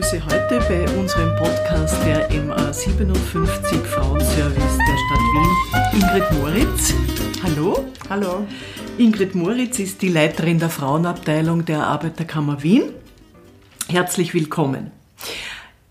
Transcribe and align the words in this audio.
begrüße 0.00 0.24
heute 0.24 0.60
bei 0.66 0.98
unserem 0.98 1.36
Podcast 1.36 1.94
der 2.06 2.26
MA 2.42 2.72
57 2.72 3.78
Frauenservice 3.80 4.78
der 4.78 4.96
Stadt 4.96 5.20
Wien 5.34 6.00
Ingrid 6.00 6.32
Moritz. 6.32 6.94
Hallo. 7.42 7.84
Hallo. 8.08 8.46
Ingrid 8.96 9.34
Moritz 9.34 9.78
ist 9.78 10.00
die 10.00 10.08
Leiterin 10.08 10.58
der 10.58 10.70
Frauenabteilung 10.70 11.66
der 11.66 11.86
Arbeiterkammer 11.86 12.62
Wien. 12.62 12.84
Herzlich 13.88 14.32
willkommen. 14.32 14.90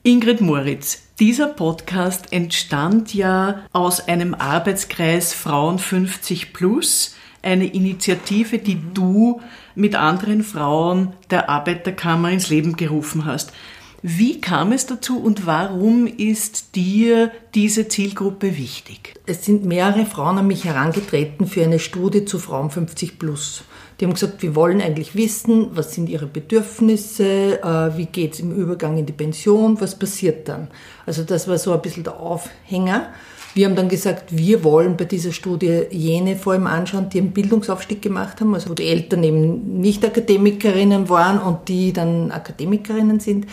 Ingrid 0.02 0.42
Moritz, 0.42 1.04
dieser 1.20 1.48
Podcast 1.48 2.34
entstand 2.34 3.14
ja 3.14 3.60
aus 3.74 4.08
einem 4.08 4.34
Arbeitskreis 4.34 5.36
Frauen 5.36 5.78
50 5.78 6.54
Plus, 6.54 7.16
eine 7.44 7.68
Initiative, 7.68 8.58
die 8.58 8.82
du 8.96 9.40
mit 9.76 9.94
anderen 9.94 10.44
Frauen 10.44 11.14
der 11.30 11.48
Arbeiterkammer 11.48 12.32
ins 12.32 12.50
Leben 12.50 12.76
gerufen 12.76 13.26
hast. 13.26 13.54
Wie 14.02 14.40
kam 14.40 14.72
es 14.72 14.86
dazu 14.86 15.20
und 15.20 15.46
warum 15.46 16.08
ist 16.08 16.76
dir 16.76 17.32
diese 17.54 17.90
Zielgruppe 17.90 18.58
wichtig? 18.58 19.16
Es 19.26 19.44
sind 19.44 19.66
mehrere 19.66 20.06
Frauen 20.06 20.38
an 20.38 20.48
mich 20.48 20.64
herangetreten 20.64 21.48
für 21.48 21.64
eine 21.64 21.80
Studie 21.80 22.24
zu 22.24 22.40
Frauen 22.40 22.70
50 22.70 23.20
plus. 23.20 23.64
Die 24.00 24.06
haben 24.06 24.14
gesagt, 24.14 24.42
wir 24.42 24.56
wollen 24.56 24.82
eigentlich 24.82 25.16
wissen, 25.16 25.72
was 25.72 25.94
sind 25.94 26.08
ihre 26.08 26.28
Bedürfnisse, 26.28 27.62
äh, 27.62 27.98
wie 27.98 28.06
geht 28.06 28.36
es 28.36 28.40
im 28.40 28.56
Übergang 28.56 28.98
in 28.98 29.06
die 29.06 29.12
Pension, 29.12 29.82
was 29.82 30.00
passiert 30.00 30.48
dann. 30.48 30.70
Also 31.06 31.24
das 31.24 31.50
war 31.50 31.58
so 31.58 31.74
ein 31.74 31.82
bisschen 31.82 32.06
der 32.06 32.18
Aufhänger. 32.18 33.10
Wir 33.54 33.66
haben 33.66 33.76
dann 33.76 33.90
gesagt, 33.90 34.38
wir 34.38 34.64
wollen 34.64 34.96
bei 34.96 35.04
dieser 35.04 35.34
Studie 35.34 35.88
jene 35.90 36.38
vor 36.38 36.54
allem 36.54 36.68
anschauen, 36.68 37.10
die 37.10 37.18
einen 37.18 37.32
Bildungsaufstieg 37.32 38.02
gemacht 38.02 38.40
haben, 38.40 38.54
also 38.54 38.70
wo 38.70 38.74
die 38.76 38.88
Eltern 38.88 39.24
eben 39.24 39.82
nicht 39.82 40.06
Akademikerinnen 40.06 41.10
waren 41.10 41.40
und 41.40 41.68
die 41.68 41.92
dann 41.92 42.32
Akademikerinnen 42.32 43.20
sind, 43.20 43.48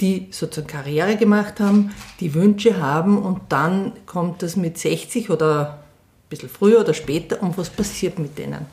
die 0.00 0.28
sozusagen 0.30 0.68
Karriere 0.68 1.16
gemacht 1.16 1.60
haben, 1.60 1.90
die 2.20 2.34
Wünsche 2.34 2.80
haben 2.80 3.18
und 3.18 3.40
dann 3.48 3.92
kommt 4.06 4.42
das 4.42 4.56
mit 4.56 4.78
60 4.78 5.30
oder 5.30 5.70
ein 5.70 6.28
bisschen 6.30 6.48
früher 6.48 6.80
oder 6.80 6.94
später 6.94 7.42
und 7.42 7.58
was 7.58 7.70
passiert 7.70 8.18
mit 8.18 8.38
denen. 8.38 8.66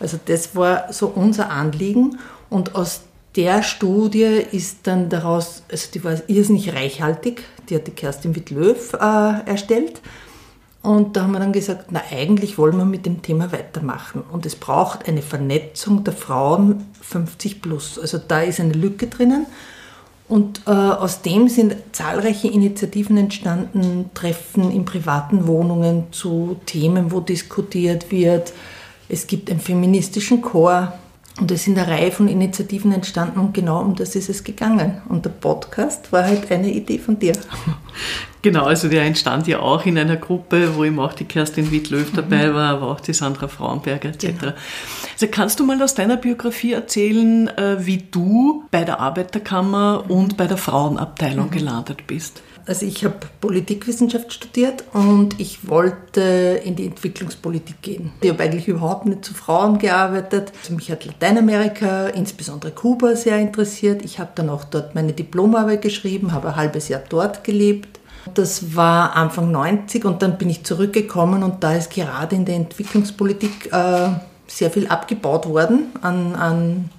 Also 0.00 0.18
das 0.24 0.54
war 0.54 0.92
so 0.92 1.08
unser 1.08 1.50
Anliegen 1.50 2.18
und 2.48 2.74
aus 2.74 3.02
der 3.34 3.62
Studie 3.62 4.42
ist 4.52 4.78
dann 4.84 5.08
daraus, 5.08 5.62
also 5.70 5.88
die 5.92 6.02
war 6.02 6.16
irrsinnig 6.28 6.74
reichhaltig, 6.74 7.42
die 7.68 7.76
hat 7.76 7.86
die 7.86 7.92
Kerstin 7.92 8.34
Wittlöw 8.34 8.74
äh, 8.94 9.48
erstellt. 9.48 10.00
Und 10.80 11.16
da 11.16 11.22
haben 11.22 11.32
wir 11.32 11.40
dann 11.40 11.52
gesagt, 11.52 11.86
na 11.90 12.02
eigentlich 12.10 12.56
wollen 12.56 12.76
wir 12.78 12.84
mit 12.84 13.04
dem 13.04 13.20
Thema 13.20 13.52
weitermachen. 13.52 14.22
Und 14.22 14.46
es 14.46 14.56
braucht 14.56 15.08
eine 15.08 15.22
Vernetzung 15.22 16.04
der 16.04 16.14
Frauen 16.14 16.86
50 17.02 17.60
plus. 17.60 17.98
Also 17.98 18.18
da 18.18 18.40
ist 18.40 18.60
eine 18.60 18.72
Lücke 18.72 19.08
drinnen. 19.08 19.46
Und 20.28 20.62
äh, 20.66 20.70
aus 20.70 21.22
dem 21.22 21.48
sind 21.48 21.74
zahlreiche 21.92 22.48
Initiativen 22.48 23.16
entstanden, 23.16 24.10
Treffen 24.12 24.70
in 24.70 24.84
privaten 24.84 25.46
Wohnungen 25.46 26.04
zu 26.10 26.56
Themen, 26.66 27.10
wo 27.12 27.20
diskutiert 27.20 28.10
wird. 28.10 28.52
Es 29.08 29.26
gibt 29.26 29.50
einen 29.50 29.60
feministischen 29.60 30.42
Chor, 30.42 30.92
und 31.40 31.50
es 31.50 31.64
sind 31.64 31.78
eine 31.78 31.88
Reihe 31.88 32.10
von 32.10 32.28
Initiativen 32.28 32.92
entstanden 32.92 33.38
und 33.38 33.54
genau 33.54 33.80
um 33.80 33.94
das 33.94 34.16
ist 34.16 34.28
es 34.28 34.44
gegangen. 34.44 35.00
Und 35.08 35.24
der 35.24 35.30
Podcast 35.30 36.12
war 36.12 36.24
halt 36.24 36.50
eine 36.50 36.70
Idee 36.70 36.98
von 36.98 37.18
dir. 37.18 37.32
Genau, 38.40 38.66
also 38.66 38.88
der 38.88 39.02
entstand 39.02 39.48
ja 39.48 39.58
auch 39.58 39.84
in 39.84 39.98
einer 39.98 40.16
Gruppe, 40.16 40.76
wo 40.76 40.84
eben 40.84 41.00
auch 41.00 41.12
die 41.12 41.24
Kerstin 41.24 41.72
Wittlöw 41.72 42.04
dabei 42.14 42.46
mhm. 42.46 42.54
war, 42.54 42.70
aber 42.70 42.86
auch 42.86 43.00
die 43.00 43.12
Sandra 43.12 43.48
Frauenberger 43.48 44.10
etc. 44.10 44.26
Genau. 44.26 44.52
Also 45.12 45.26
kannst 45.28 45.58
du 45.58 45.66
mal 45.66 45.82
aus 45.82 45.96
deiner 45.96 46.16
Biografie 46.16 46.72
erzählen, 46.72 47.48
äh, 47.48 47.84
wie 47.84 47.98
du 47.98 48.62
bei 48.70 48.84
der 48.84 49.00
Arbeiterkammer 49.00 50.04
und 50.08 50.36
bei 50.36 50.46
der 50.46 50.56
Frauenabteilung 50.56 51.46
mhm. 51.46 51.50
gelandet 51.50 52.06
bist? 52.06 52.40
Also 52.68 52.84
ich 52.84 53.02
habe 53.02 53.16
Politikwissenschaft 53.40 54.30
studiert 54.30 54.84
und 54.92 55.40
ich 55.40 55.66
wollte 55.66 56.60
in 56.62 56.76
die 56.76 56.84
Entwicklungspolitik 56.84 57.80
gehen. 57.80 58.12
Ich 58.20 58.28
habe 58.28 58.42
eigentlich 58.42 58.68
überhaupt 58.68 59.06
nicht 59.06 59.24
zu 59.24 59.32
Frauen 59.32 59.78
gearbeitet. 59.78 60.52
Also 60.62 60.74
mich 60.74 60.90
hat 60.90 61.06
Lateinamerika, 61.06 62.08
insbesondere 62.08 62.72
Kuba, 62.72 63.16
sehr 63.16 63.38
interessiert. 63.38 64.04
Ich 64.04 64.18
habe 64.18 64.32
dann 64.34 64.50
auch 64.50 64.64
dort 64.64 64.94
meine 64.94 65.14
Diplomarbeit 65.14 65.80
geschrieben, 65.80 66.32
habe 66.32 66.48
ein 66.48 66.56
halbes 66.56 66.88
Jahr 66.88 67.00
dort 67.08 67.42
gelebt. 67.42 68.00
Das 68.34 68.76
war 68.76 69.16
Anfang 69.16 69.50
90 69.50 70.04
und 70.04 70.20
dann 70.20 70.36
bin 70.36 70.50
ich 70.50 70.64
zurückgekommen 70.64 71.42
und 71.42 71.64
da 71.64 71.74
ist 71.74 71.90
gerade 71.90 72.36
in 72.36 72.44
der 72.44 72.56
Entwicklungspolitik 72.56 73.72
äh, 73.72 74.10
sehr 74.46 74.70
viel 74.70 74.88
abgebaut 74.88 75.48
worden 75.48 75.86
an, 76.02 76.34
an 76.34 76.90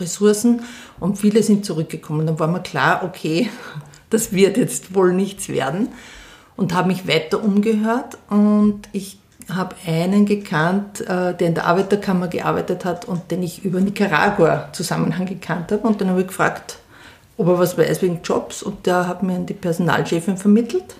Ressourcen 0.00 0.62
und 0.98 1.18
viele 1.18 1.44
sind 1.44 1.64
zurückgekommen. 1.64 2.26
Dann 2.26 2.40
war 2.40 2.48
mir 2.48 2.60
klar, 2.60 3.02
okay, 3.04 3.48
das 4.12 4.32
wird 4.32 4.56
jetzt 4.56 4.94
wohl 4.94 5.12
nichts 5.12 5.48
werden. 5.48 5.88
Und 6.56 6.74
habe 6.74 6.88
mich 6.88 7.08
weiter 7.08 7.42
umgehört 7.42 8.18
und 8.28 8.82
ich 8.92 9.18
habe 9.50 9.74
einen 9.86 10.26
gekannt, 10.26 11.00
äh, 11.00 11.34
der 11.34 11.48
in 11.48 11.54
der 11.54 11.66
Arbeiterkammer 11.66 12.28
gearbeitet 12.28 12.84
hat 12.84 13.06
und 13.06 13.30
den 13.30 13.42
ich 13.42 13.64
über 13.64 13.80
Nicaragua 13.80 14.68
Zusammenhang 14.72 15.26
gekannt 15.26 15.72
habe. 15.72 15.86
Und 15.88 16.00
dann 16.00 16.10
habe 16.10 16.20
ich 16.20 16.28
gefragt, 16.28 16.78
ob 17.38 17.48
er 17.48 17.58
was 17.58 17.78
weiß 17.78 18.02
wegen 18.02 18.20
Jobs 18.22 18.62
und 18.62 18.86
der 18.86 19.08
hat 19.08 19.22
mir 19.22 19.38
die 19.40 19.54
Personalchefin 19.54 20.36
vermittelt. 20.36 20.96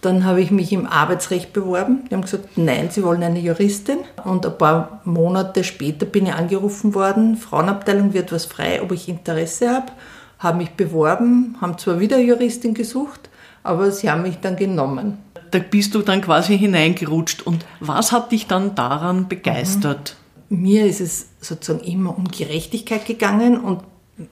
Dann 0.00 0.24
habe 0.24 0.40
ich 0.40 0.50
mich 0.50 0.72
im 0.72 0.86
Arbeitsrecht 0.86 1.52
beworben. 1.52 2.04
Die 2.08 2.14
haben 2.14 2.22
gesagt, 2.22 2.56
nein, 2.56 2.88
sie 2.90 3.02
wollen 3.02 3.22
eine 3.22 3.38
Juristin. 3.38 3.98
Und 4.24 4.46
ein 4.46 4.56
paar 4.56 5.02
Monate 5.04 5.62
später 5.62 6.06
bin 6.06 6.26
ich 6.26 6.32
angerufen 6.32 6.94
worden, 6.94 7.36
Frauenabteilung 7.36 8.14
wird 8.14 8.32
was 8.32 8.46
frei, 8.46 8.80
ob 8.82 8.92
ich 8.92 9.10
Interesse 9.10 9.68
habe 9.68 9.92
habe 10.40 10.58
mich 10.58 10.70
beworben, 10.70 11.56
haben 11.60 11.78
zwar 11.78 12.00
wieder 12.00 12.18
Juristin 12.18 12.74
gesucht, 12.74 13.28
aber 13.62 13.92
sie 13.92 14.10
haben 14.10 14.22
mich 14.22 14.38
dann 14.40 14.56
genommen. 14.56 15.18
Da 15.50 15.58
bist 15.58 15.94
du 15.94 16.00
dann 16.00 16.22
quasi 16.22 16.58
hineingerutscht. 16.58 17.42
Und 17.42 17.66
was 17.80 18.10
hat 18.10 18.32
dich 18.32 18.46
dann 18.46 18.74
daran 18.74 19.28
begeistert? 19.28 20.16
Mhm. 20.48 20.62
Mir 20.62 20.86
ist 20.86 21.00
es 21.00 21.28
sozusagen 21.40 21.84
immer 21.84 22.16
um 22.16 22.24
Gerechtigkeit 22.28 23.06
gegangen 23.06 23.60
und 23.60 23.82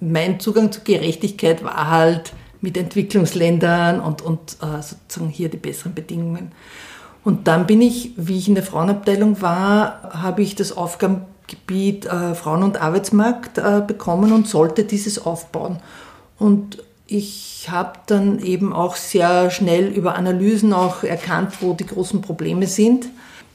mein 0.01 0.41
Zugang 0.41 0.73
zur 0.73 0.83
Gerechtigkeit 0.83 1.63
war 1.63 1.91
halt 1.91 2.33
mit 2.61 2.77
Entwicklungsländern 2.77 4.01
und, 4.01 4.23
und 4.23 4.57
äh, 4.61 4.83
sozusagen 4.83 5.31
hier 5.31 5.49
die 5.49 5.57
besseren 5.57 5.95
Bedingungen. 5.95 6.53
Und 7.25 7.47
dann 7.47 7.67
bin 7.67 7.81
ich, 7.81 8.13
wie 8.17 8.39
ich 8.39 8.49
in 8.49 8.55
der 8.55 8.65
Frauenabteilung 8.65 9.41
war, 9.43 10.11
habe 10.13 10.43
ich 10.43 10.55
das 10.55 10.77
Aufgaben 10.77 11.23
Gebiet 11.49 12.07
äh, 12.07 12.35
Frauen- 12.35 12.63
und 12.63 12.81
Arbeitsmarkt 12.81 13.59
äh, 13.59 13.83
bekommen 13.85 14.33
und 14.33 14.47
sollte 14.47 14.85
dieses 14.85 15.25
aufbauen. 15.25 15.79
Und 16.39 16.83
ich 17.07 17.69
habe 17.71 17.99
dann 18.07 18.39
eben 18.39 18.73
auch 18.73 18.95
sehr 18.95 19.51
schnell 19.51 19.87
über 19.87 20.15
Analysen 20.15 20.73
auch 20.73 21.03
erkannt, 21.03 21.55
wo 21.61 21.73
die 21.73 21.87
großen 21.87 22.21
Probleme 22.21 22.67
sind. 22.67 23.07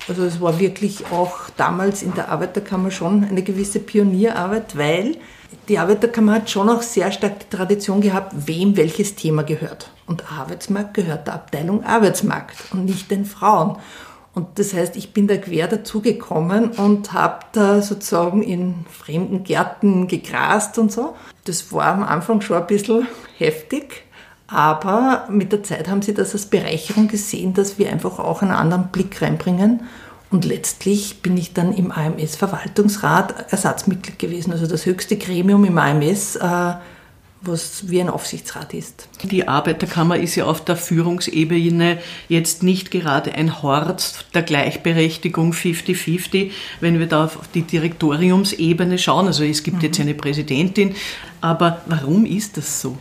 Also 0.08 0.24
es 0.24 0.42
war 0.42 0.60
wirklich 0.60 1.06
auch 1.12 1.50
damals 1.56 2.04
in 2.04 2.14
der 2.14 2.30
Arbeiterkammer 2.30 2.92
schon 2.92 3.24
eine 3.24 3.44
gewisse 3.44 3.80
Pionierarbeit, 3.80 4.78
weil 4.78 5.18
die 5.70 5.78
Arbeiterkammer 5.78 6.34
hat 6.34 6.50
schon 6.50 6.68
auch 6.68 6.82
sehr 6.82 7.12
stark 7.12 7.40
die 7.40 7.56
Tradition 7.56 8.02
gehabt, 8.02 8.34
wem 8.48 8.76
welches 8.76 9.16
Thema 9.16 9.44
gehört. 9.44 9.90
Und 10.08 10.30
Arbeitsmarkt 10.32 10.96
gehört 10.96 11.28
der 11.28 11.36
Abteilung 11.36 11.86
Arbeitsmarkt 11.86 12.58
und 12.72 12.86
nicht 12.86 13.10
den 13.12 13.24
Frauen. 13.24 13.78
Und 14.34 14.58
das 14.58 14.74
heißt, 14.74 14.96
ich 14.96 15.14
bin 15.14 15.28
da 15.28 15.38
quer 15.38 15.68
dazugekommen 15.68 16.72
und 16.72 17.14
habe 17.14 17.46
da 17.52 17.82
sozusagen 17.82 18.42
in 18.42 18.86
fremden 18.90 19.44
Gärten 19.44 20.08
gegrast 20.08 20.80
und 20.80 20.92
so. 20.92 21.16
Das 21.46 21.72
war 21.72 21.86
am 21.86 22.04
Anfang 22.04 22.42
schon 22.42 22.58
ein 22.58 22.66
bisschen 22.66 23.08
heftig, 23.38 24.06
aber 24.48 25.28
mit 25.30 25.52
der 25.52 25.62
Zeit 25.62 25.88
haben 25.88 26.02
sie 26.02 26.16
das 26.16 26.34
als 26.34 26.48
Bereicherung 26.48 27.08
gesehen, 27.08 27.54
dass 27.54 27.78
wir 27.78 27.92
einfach 27.92 28.18
auch 28.18 28.42
einen 28.42 28.52
anderen 28.52 28.88
Blick 28.88 29.22
reinbringen. 29.22 29.82
Und 30.32 30.46
letztlich 30.46 31.22
bin 31.22 31.38
ich 31.38 31.54
dann 31.54 31.72
im 31.72 31.92
AMS-Verwaltungsrat 31.92 33.52
Ersatzmitglied 33.52 34.18
gewesen, 34.18 34.52
also 34.52 34.66
das 34.66 34.88
höchste 34.88 35.16
Gremium 35.16 35.64
im 35.64 35.78
AMS. 35.78 36.38
Äh, 36.38 36.74
was 37.46 37.90
wie 37.90 38.00
ein 38.00 38.10
Aufsichtsrat 38.10 38.74
ist. 38.74 39.08
Die 39.24 39.48
Arbeiterkammer 39.48 40.18
ist 40.18 40.36
ja 40.36 40.46
auf 40.46 40.64
der 40.64 40.76
Führungsebene 40.76 42.00
jetzt 42.30 42.64
nicht 42.64 42.92
gerade 42.92 43.34
ein 43.34 43.62
Hort 43.62 44.26
der 44.34 44.44
Gleichberechtigung 44.44 45.54
50-50, 45.54 46.52
wenn 46.80 47.00
wir 47.00 47.08
da 47.08 47.26
auf 47.26 47.40
die 47.54 47.64
Direktoriumsebene 47.64 48.98
schauen. 48.98 49.28
Also 49.28 49.44
es 49.44 49.64
gibt 49.64 49.78
mhm. 49.78 49.84
jetzt 49.84 50.00
eine 50.00 50.14
Präsidentin, 50.14 50.96
aber 51.42 51.82
warum 51.88 52.26
ist 52.26 52.58
das 52.58 52.82
so? 52.82 52.98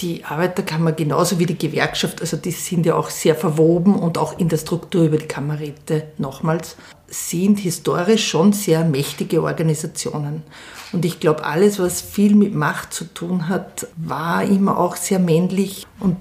Die 0.00 0.24
Arbeiterkammer 0.24 0.92
genauso 0.92 1.38
wie 1.38 1.46
die 1.46 1.58
Gewerkschaft, 1.58 2.20
also 2.20 2.36
die 2.36 2.50
sind 2.50 2.86
ja 2.86 2.96
auch 2.96 3.08
sehr 3.08 3.36
verwoben 3.36 3.94
und 3.94 4.18
auch 4.18 4.36
in 4.38 4.48
der 4.48 4.56
Struktur 4.56 5.04
über 5.04 5.18
die 5.18 5.28
Kammerräte 5.28 6.08
nochmals, 6.18 6.76
sind 7.06 7.60
historisch 7.60 8.26
schon 8.26 8.52
sehr 8.52 8.84
mächtige 8.84 9.42
Organisationen. 9.42 10.42
Und 10.92 11.04
ich 11.04 11.20
glaube, 11.20 11.44
alles, 11.44 11.78
was 11.78 12.00
viel 12.02 12.34
mit 12.34 12.54
Macht 12.54 12.92
zu 12.92 13.04
tun 13.04 13.48
hat, 13.48 13.86
war 13.96 14.44
immer 14.44 14.78
auch 14.78 14.96
sehr 14.96 15.18
männlich 15.18 15.86
und 16.00 16.16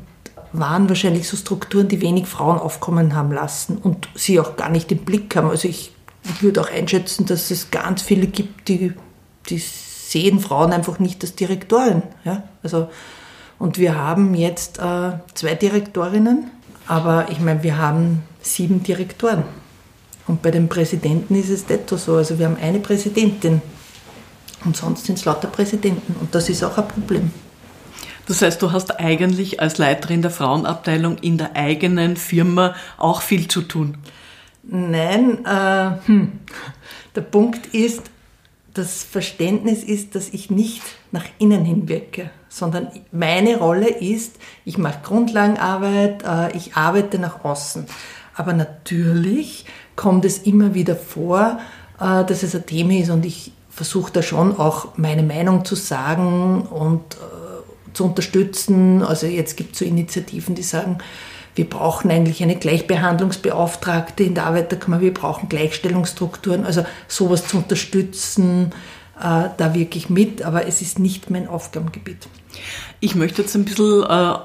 waren 0.53 0.89
wahrscheinlich 0.89 1.27
so 1.27 1.37
Strukturen, 1.37 1.87
die 1.87 2.01
wenig 2.01 2.27
Frauen 2.27 2.57
aufkommen 2.57 3.15
haben 3.15 3.31
lassen 3.31 3.77
und 3.77 4.07
sie 4.15 4.39
auch 4.39 4.55
gar 4.55 4.69
nicht 4.69 4.91
im 4.91 4.99
Blick 4.99 5.35
haben. 5.35 5.49
Also 5.49 5.67
ich 5.67 5.91
würde 6.39 6.61
auch 6.61 6.69
einschätzen, 6.69 7.25
dass 7.25 7.51
es 7.51 7.71
ganz 7.71 8.01
viele 8.01 8.27
gibt, 8.27 8.67
die, 8.67 8.93
die 9.49 9.59
sehen 9.59 10.39
Frauen 10.39 10.71
einfach 10.71 10.99
nicht 10.99 11.21
als 11.23 11.35
Direktorin. 11.35 12.03
Ja? 12.23 12.43
Also, 12.63 12.89
Und 13.59 13.77
wir 13.77 13.97
haben 13.97 14.35
jetzt 14.35 14.79
äh, 14.79 15.11
zwei 15.33 15.55
Direktorinnen, 15.55 16.51
aber 16.87 17.27
ich 17.29 17.39
meine, 17.39 17.63
wir 17.63 17.77
haben 17.77 18.23
sieben 18.41 18.83
Direktoren. 18.83 19.43
Und 20.27 20.41
bei 20.41 20.51
den 20.51 20.69
Präsidenten 20.69 21.35
ist 21.35 21.49
es 21.49 21.65
detto 21.65 21.97
so. 21.97 22.15
Also 22.15 22.39
wir 22.39 22.45
haben 22.45 22.57
eine 22.61 22.79
Präsidentin 22.79 23.61
und 24.65 24.75
sonst 24.75 25.05
sind 25.05 25.17
es 25.17 25.25
lauter 25.25 25.47
Präsidenten. 25.47 26.15
Und 26.19 26.33
das 26.35 26.49
ist 26.49 26.63
auch 26.63 26.77
ein 26.77 26.87
Problem. 26.87 27.31
Das 28.27 28.41
heißt, 28.41 28.61
du 28.61 28.71
hast 28.71 28.99
eigentlich 28.99 29.59
als 29.59 29.77
Leiterin 29.77 30.21
der 30.21 30.31
Frauenabteilung 30.31 31.17
in 31.17 31.37
der 31.37 31.55
eigenen 31.55 32.15
Firma 32.15 32.75
auch 32.97 33.21
viel 33.21 33.47
zu 33.47 33.61
tun. 33.61 33.97
Nein, 34.63 35.43
äh, 35.45 35.91
hm. 36.05 36.39
der 37.15 37.21
Punkt 37.21 37.67
ist, 37.67 38.03
das 38.73 39.03
Verständnis 39.03 39.83
ist, 39.83 40.15
dass 40.15 40.29
ich 40.29 40.49
nicht 40.49 40.81
nach 41.11 41.25
innen 41.39 41.65
hin 41.65 41.89
wirke, 41.89 42.29
sondern 42.47 42.87
meine 43.11 43.57
Rolle 43.57 43.89
ist, 43.89 44.37
ich 44.63 44.77
mache 44.77 44.99
Grundlagenarbeit, 45.03 46.23
äh, 46.23 46.55
ich 46.55 46.75
arbeite 46.75 47.19
nach 47.19 47.43
außen. 47.43 47.85
Aber 48.35 48.53
natürlich 48.53 49.65
kommt 49.95 50.23
es 50.23 50.37
immer 50.37 50.73
wieder 50.73 50.95
vor, 50.95 51.59
äh, 51.99 52.23
dass 52.23 52.43
es 52.43 52.55
ein 52.55 52.65
Thema 52.65 52.93
ist 52.93 53.09
und 53.09 53.25
ich 53.25 53.51
versuche 53.71 54.11
da 54.11 54.21
schon 54.21 54.57
auch 54.57 54.97
meine 54.97 55.23
Meinung 55.23 55.65
zu 55.65 55.75
sagen 55.75 56.63
und 56.63 57.15
äh, 57.15 57.93
zu 57.93 58.05
unterstützen. 58.05 59.01
Also 59.01 59.27
jetzt 59.27 59.57
gibt 59.57 59.73
es 59.73 59.79
so 59.79 59.85
Initiativen, 59.85 60.55
die 60.55 60.63
sagen, 60.63 60.99
wir 61.55 61.69
brauchen 61.69 62.11
eigentlich 62.11 62.41
eine 62.43 62.55
Gleichbehandlungsbeauftragte 62.55 64.23
in 64.23 64.35
der 64.35 64.45
Arbeiterkammer, 64.45 65.01
wir 65.01 65.13
brauchen 65.13 65.49
Gleichstellungsstrukturen, 65.49 66.65
also 66.65 66.85
sowas 67.07 67.47
zu 67.47 67.57
unterstützen, 67.57 68.71
äh, 69.19 69.49
da 69.57 69.73
wirklich 69.73 70.09
mit, 70.09 70.43
aber 70.43 70.67
es 70.67 70.81
ist 70.81 70.99
nicht 70.99 71.29
mein 71.29 71.47
Aufgabengebiet. 71.47 72.27
Ich 72.99 73.15
möchte 73.15 73.41
jetzt 73.41 73.55
ein 73.55 73.65
bisschen, 73.65 74.03
äh, 74.03 74.35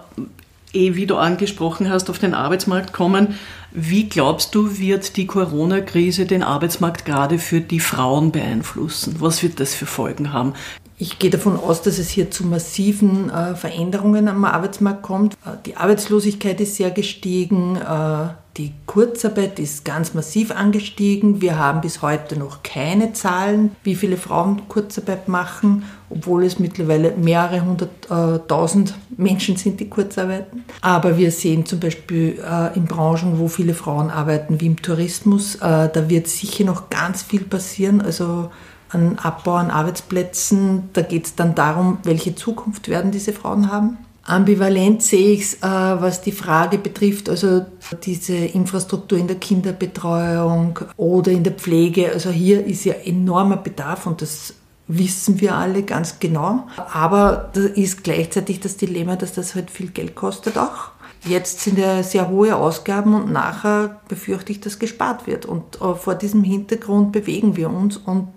eh 0.76 0.94
wie 0.94 1.06
du 1.06 1.17
angesprochen 1.17 1.90
hast, 1.90 2.11
auf 2.11 2.19
den 2.19 2.34
Arbeitsmarkt 2.34 2.93
kommen. 2.93 3.38
Wie 3.73 4.08
glaubst 4.08 4.55
du, 4.55 4.78
wird 4.78 5.17
die 5.17 5.26
Corona-Krise 5.26 6.26
den 6.26 6.43
Arbeitsmarkt 6.43 7.05
gerade 7.05 7.38
für 7.38 7.61
die 7.61 7.81
Frauen 7.81 8.32
beeinflussen? 8.32 9.17
Was 9.19 9.43
wird 9.43 9.61
das 9.61 9.75
für 9.75 9.87
Folgen 9.87 10.32
haben? 10.32 10.55
Ich 10.99 11.19
gehe 11.19 11.31
davon 11.31 11.56
aus, 11.56 11.82
dass 11.82 11.99
es 11.99 12.08
hier 12.08 12.31
zu 12.31 12.46
massiven 12.46 13.28
äh, 13.28 13.55
Veränderungen 13.55 14.28
am 14.28 14.44
Arbeitsmarkt 14.44 15.02
kommt. 15.02 15.34
Äh, 15.34 15.50
die 15.67 15.76
Arbeitslosigkeit 15.76 16.58
ist 16.61 16.76
sehr 16.76 16.90
gestiegen, 16.90 17.76
äh, 17.76 18.29
die 18.56 18.73
Kurzarbeit 18.87 19.58
ist 19.58 19.85
ganz 19.85 20.14
massiv 20.14 20.50
angestiegen. 20.50 21.43
Wir 21.43 21.58
haben 21.58 21.82
bis 21.82 22.00
heute 22.00 22.38
noch 22.38 22.62
keine 22.62 23.12
Zahlen, 23.12 23.76
wie 23.82 23.94
viele 23.94 24.17
Frauen 24.17 24.67
Kurzarbeit 24.69 25.29
machen, 25.29 25.85
obwohl 26.08 26.44
es 26.44 26.58
mittlerweile 26.58 27.12
mehrere 27.17 27.64
hunderttausend 27.64 28.94
Menschen 29.17 29.56
sind, 29.56 29.81
die 29.81 29.91
Kurzarbeiten. 29.91 30.64
Aber 30.81 31.19
wir 31.19 31.31
sehen 31.31 31.67
zum 31.67 31.81
Beispiel 31.81 32.43
äh, 32.43 32.75
in 32.76 32.87
Branchen, 32.87 33.38
wo 33.38 33.49
viele 33.49 33.75
Frauen 33.75 34.11
arbeiten, 34.11 34.61
wie 34.61 34.67
im 34.67 34.81
Tourismus, 34.81 35.56
äh, 35.56 35.91
da 35.93 36.08
wird 36.08 36.26
sicher 36.29 36.64
noch 36.64 36.88
ganz 36.88 37.23
viel 37.23 37.43
passieren. 37.43 38.00
Also 38.00 38.50
an 38.88 39.19
Abbau 39.19 39.55
an 39.55 39.70
Arbeitsplätzen. 39.70 40.91
Da 40.93 41.03
geht 41.03 41.26
es 41.26 41.35
dann 41.35 41.55
darum, 41.55 41.99
welche 42.05 42.35
Zukunft 42.35 42.88
werden 42.88 43.11
diese 43.11 43.32
Frauen 43.32 43.70
haben. 43.70 43.99
Ambivalent 44.26 45.02
sehe 45.02 45.32
ich 45.34 45.43
es, 45.43 45.55
äh, 45.55 45.61
was 45.62 46.20
die 46.20 46.32
Frage 46.32 46.78
betrifft, 46.78 47.28
also 47.28 47.64
diese 48.02 48.34
Infrastruktur 48.34 49.19
in 49.19 49.28
der 49.28 49.37
Kinderbetreuung 49.37 50.81
oder 50.96 51.31
in 51.31 51.44
der 51.44 51.52
Pflege. 51.52 52.11
Also 52.12 52.31
hier 52.31 52.64
ist 52.67 52.84
ja 52.84 52.94
enormer 52.94 53.56
Bedarf 53.56 54.06
und 54.06 54.23
das 54.23 54.55
wissen 54.88 55.40
wir 55.40 55.55
alle 55.55 55.84
ganz 55.84 56.19
genau. 56.19 56.67
Aber 56.93 57.50
da 57.52 57.61
ist 57.61 58.02
gleichzeitig 58.02 58.58
das 58.61 58.76
Dilemma, 58.76 59.14
dass 59.14 59.32
das 59.32 59.55
halt 59.55 59.70
viel 59.70 59.90
Geld 59.90 60.17
kostet 60.17 60.58
auch. 60.58 60.90
Jetzt 61.25 61.61
sind 61.61 61.79
ja 61.79 62.02
sehr 62.02 62.29
hohe 62.29 62.55
Ausgaben 62.56 63.14
und 63.14 63.32
nachher 63.32 64.00
befürchte 64.08 64.52
ich, 64.52 64.61
dass 64.61 64.79
gespart 64.79 65.26
wird. 65.29 65.46
Und 65.46 65.81
äh, 65.81 65.94
vor 65.94 66.17
diesem 66.17 66.43
Hintergrund 66.43 67.12
bewegen 67.12 67.56
wir 67.56 67.70
uns 67.70 67.96
und 67.96 68.29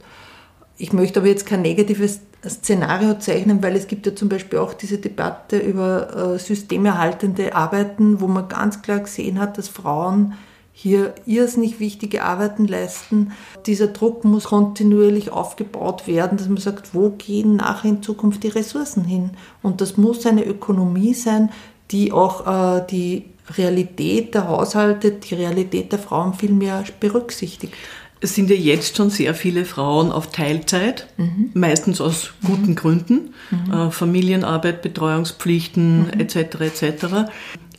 ich 0.77 0.93
möchte 0.93 1.19
aber 1.19 1.27
jetzt 1.27 1.45
kein 1.45 1.61
negatives 1.61 2.21
Szenario 2.47 3.19
zeichnen, 3.19 3.61
weil 3.61 3.75
es 3.75 3.87
gibt 3.87 4.05
ja 4.05 4.15
zum 4.15 4.29
Beispiel 4.29 4.59
auch 4.59 4.73
diese 4.73 4.97
Debatte 4.97 5.57
über 5.57 6.35
äh, 6.35 6.39
systemerhaltende 6.39 7.55
Arbeiten, 7.55 8.21
wo 8.21 8.27
man 8.27 8.47
ganz 8.47 8.81
klar 8.81 8.99
gesehen 8.99 9.39
hat, 9.39 9.57
dass 9.57 9.67
Frauen 9.67 10.35
hier 10.71 11.13
irrsinnig 11.25 11.81
wichtige 11.81 12.23
Arbeiten 12.23 12.65
leisten. 12.65 13.33
Dieser 13.65 13.87
Druck 13.87 14.23
muss 14.23 14.45
kontinuierlich 14.45 15.29
aufgebaut 15.29 16.07
werden, 16.07 16.37
dass 16.37 16.47
man 16.47 16.55
sagt, 16.55 16.95
wo 16.95 17.09
gehen 17.09 17.57
nachher 17.57 17.89
in 17.89 18.01
Zukunft 18.01 18.43
die 18.43 18.47
Ressourcen 18.47 19.03
hin? 19.03 19.31
Und 19.61 19.81
das 19.81 19.97
muss 19.97 20.25
eine 20.25 20.45
Ökonomie 20.45 21.13
sein, 21.13 21.49
die 21.91 22.13
auch 22.13 22.77
äh, 22.77 22.85
die 22.89 23.25
Realität 23.57 24.33
der 24.35 24.47
Haushalte, 24.47 25.11
die 25.11 25.35
Realität 25.35 25.91
der 25.91 25.99
Frauen 25.99 26.33
viel 26.33 26.53
mehr 26.53 26.85
berücksichtigt. 27.01 27.73
Es 28.21 28.35
sind 28.35 28.49
ja 28.49 28.55
jetzt 28.55 28.97
schon 28.97 29.09
sehr 29.09 29.33
viele 29.33 29.63
Frauen 29.65 30.11
auf 30.11 30.31
Teilzeit, 30.31 31.07
mhm. 31.17 31.51
meistens 31.53 32.01
aus 32.01 32.33
guten 32.45 32.71
mhm. 32.71 32.75
Gründen, 32.75 33.33
äh, 33.71 33.91
Familienarbeit, 33.91 34.81
Betreuungspflichten 34.81 36.07
mhm. 36.07 36.19
etc. 36.19 36.35
etc. 36.61 37.05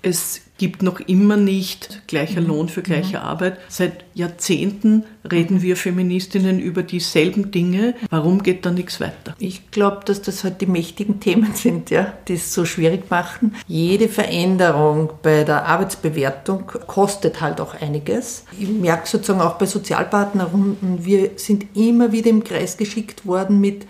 Es 0.03 0.41
gibt 0.61 0.83
noch 0.83 1.01
immer 1.01 1.39
nicht 1.39 2.03
gleicher. 2.07 2.43
Lohn 2.43 2.69
für 2.69 2.83
gleiche 2.83 3.17
mhm. 3.17 3.25
Arbeit. 3.25 3.57
Seit 3.71 4.05
Jahrzehnten 4.13 5.05
reden 5.29 5.57
mhm. 5.57 5.63
wir 5.63 5.75
Feministinnen 5.75 6.61
über 6.61 6.83
dieselben 6.83 7.51
Dinge. 7.51 7.95
Warum 8.11 8.43
geht 8.43 8.67
da 8.67 8.71
nichts 8.71 9.01
weiter? 9.01 9.35
Ich 9.39 9.71
glaube, 9.71 10.01
dass 10.05 10.21
das 10.21 10.45
halt 10.45 10.61
die 10.61 10.67
mächtigen 10.67 11.19
Themen 11.19 11.55
sind, 11.55 11.89
ja, 11.89 12.13
die 12.29 12.35
es 12.35 12.53
so 12.53 12.67
schwierig 12.67 13.11
machen. 13.11 13.55
Jede 13.69 14.11
Veränderung 14.11 15.15
bei 15.23 15.45
der 15.45 15.65
Arbeitsbewertung 15.65 16.67
kostet 16.67 17.41
halt 17.41 17.59
auch 17.63 17.73
einiges. 17.81 18.45
Ich 18.59 18.69
merke 18.69 19.09
sozusagen 19.09 19.41
auch 19.41 19.55
bei 19.55 19.65
Sozialpartnerrunden, 19.65 21.07
wir 21.07 21.31
sind 21.37 21.75
immer 21.75 22.13
wieder 22.13 22.29
im 22.29 22.45
Kreis 22.45 22.77
geschickt 22.77 23.25
worden 23.25 23.63
mit 23.63 23.87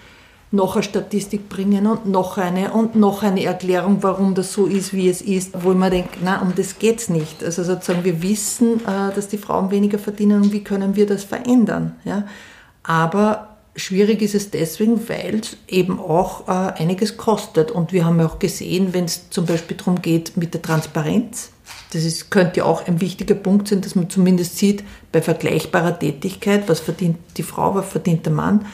noch 0.53 0.75
eine 0.75 0.83
Statistik 0.83 1.49
bringen 1.49 1.87
und 1.87 2.07
noch 2.07 2.37
eine 2.37 2.73
und 2.73 2.97
noch 2.97 3.23
eine 3.23 3.45
Erklärung, 3.45 3.99
warum 4.01 4.35
das 4.35 4.53
so 4.53 4.67
ist, 4.67 4.93
wie 4.93 5.09
es 5.09 5.23
ist, 5.23 5.53
wo 5.63 5.71
ich 5.71 5.79
mir 5.79 5.91
denke, 5.91 6.19
na, 6.25 6.43
um 6.43 6.55
das 6.57 6.79
geht 6.79 6.99
es 6.99 7.09
nicht. 7.09 7.45
Also 7.45 7.63
sozusagen, 7.63 8.05
wir 8.05 8.23
wissen, 8.23 8.81
äh, 8.81 9.15
dass 9.15 9.29
die 9.29 9.39
Frauen 9.39 9.71
weniger 9.71 9.99
verdienen 9.99 10.43
und 10.43 10.53
wie 10.53 10.65
können 10.65 10.97
wir 10.97 11.07
das 11.07 11.23
verändern. 11.23 11.95
Ja? 12.05 12.27
Aber 12.83 13.59
schwierig 13.77 14.23
ist 14.23 14.35
es 14.35 14.51
deswegen, 14.51 15.09
weil 15.09 15.41
es 15.41 15.57
eben 15.69 16.01
auch 16.01 16.49
äh, 16.49 16.83
einiges 16.83 17.17
kostet. 17.17 17.71
Und 17.71 17.93
wir 17.93 18.05
haben 18.05 18.19
ja 18.19 18.27
auch 18.27 18.41
gesehen, 18.41 18.93
wenn 18.93 19.05
es 19.05 19.31
zum 19.31 19.47
Beispiel 19.47 19.77
darum 19.77 20.03
geht 20.03 20.37
mit 20.37 20.53
der 20.55 20.63
Transparenz, 20.63 21.51
das 21.93 22.05
ist, 22.05 22.31
könnte 22.31 22.59
ja 22.59 22.65
auch 22.65 22.87
ein 22.87 23.01
wichtiger 23.01 23.35
Punkt 23.35 23.69
sein, 23.69 23.81
dass 23.81 23.95
man 23.95 24.11
zumindest 24.11 24.59
sieht, 24.59 24.85
bei 25.13 25.23
vergleichbarer 25.23 25.99
Tätigkeit, 25.99 26.69
was 26.69 26.81
verdient 26.81 27.19
die 27.37 27.43
Frau, 27.43 27.75
was 27.75 27.89
verdient 27.89 28.27
der 28.27 28.33
Mann, 28.33 28.67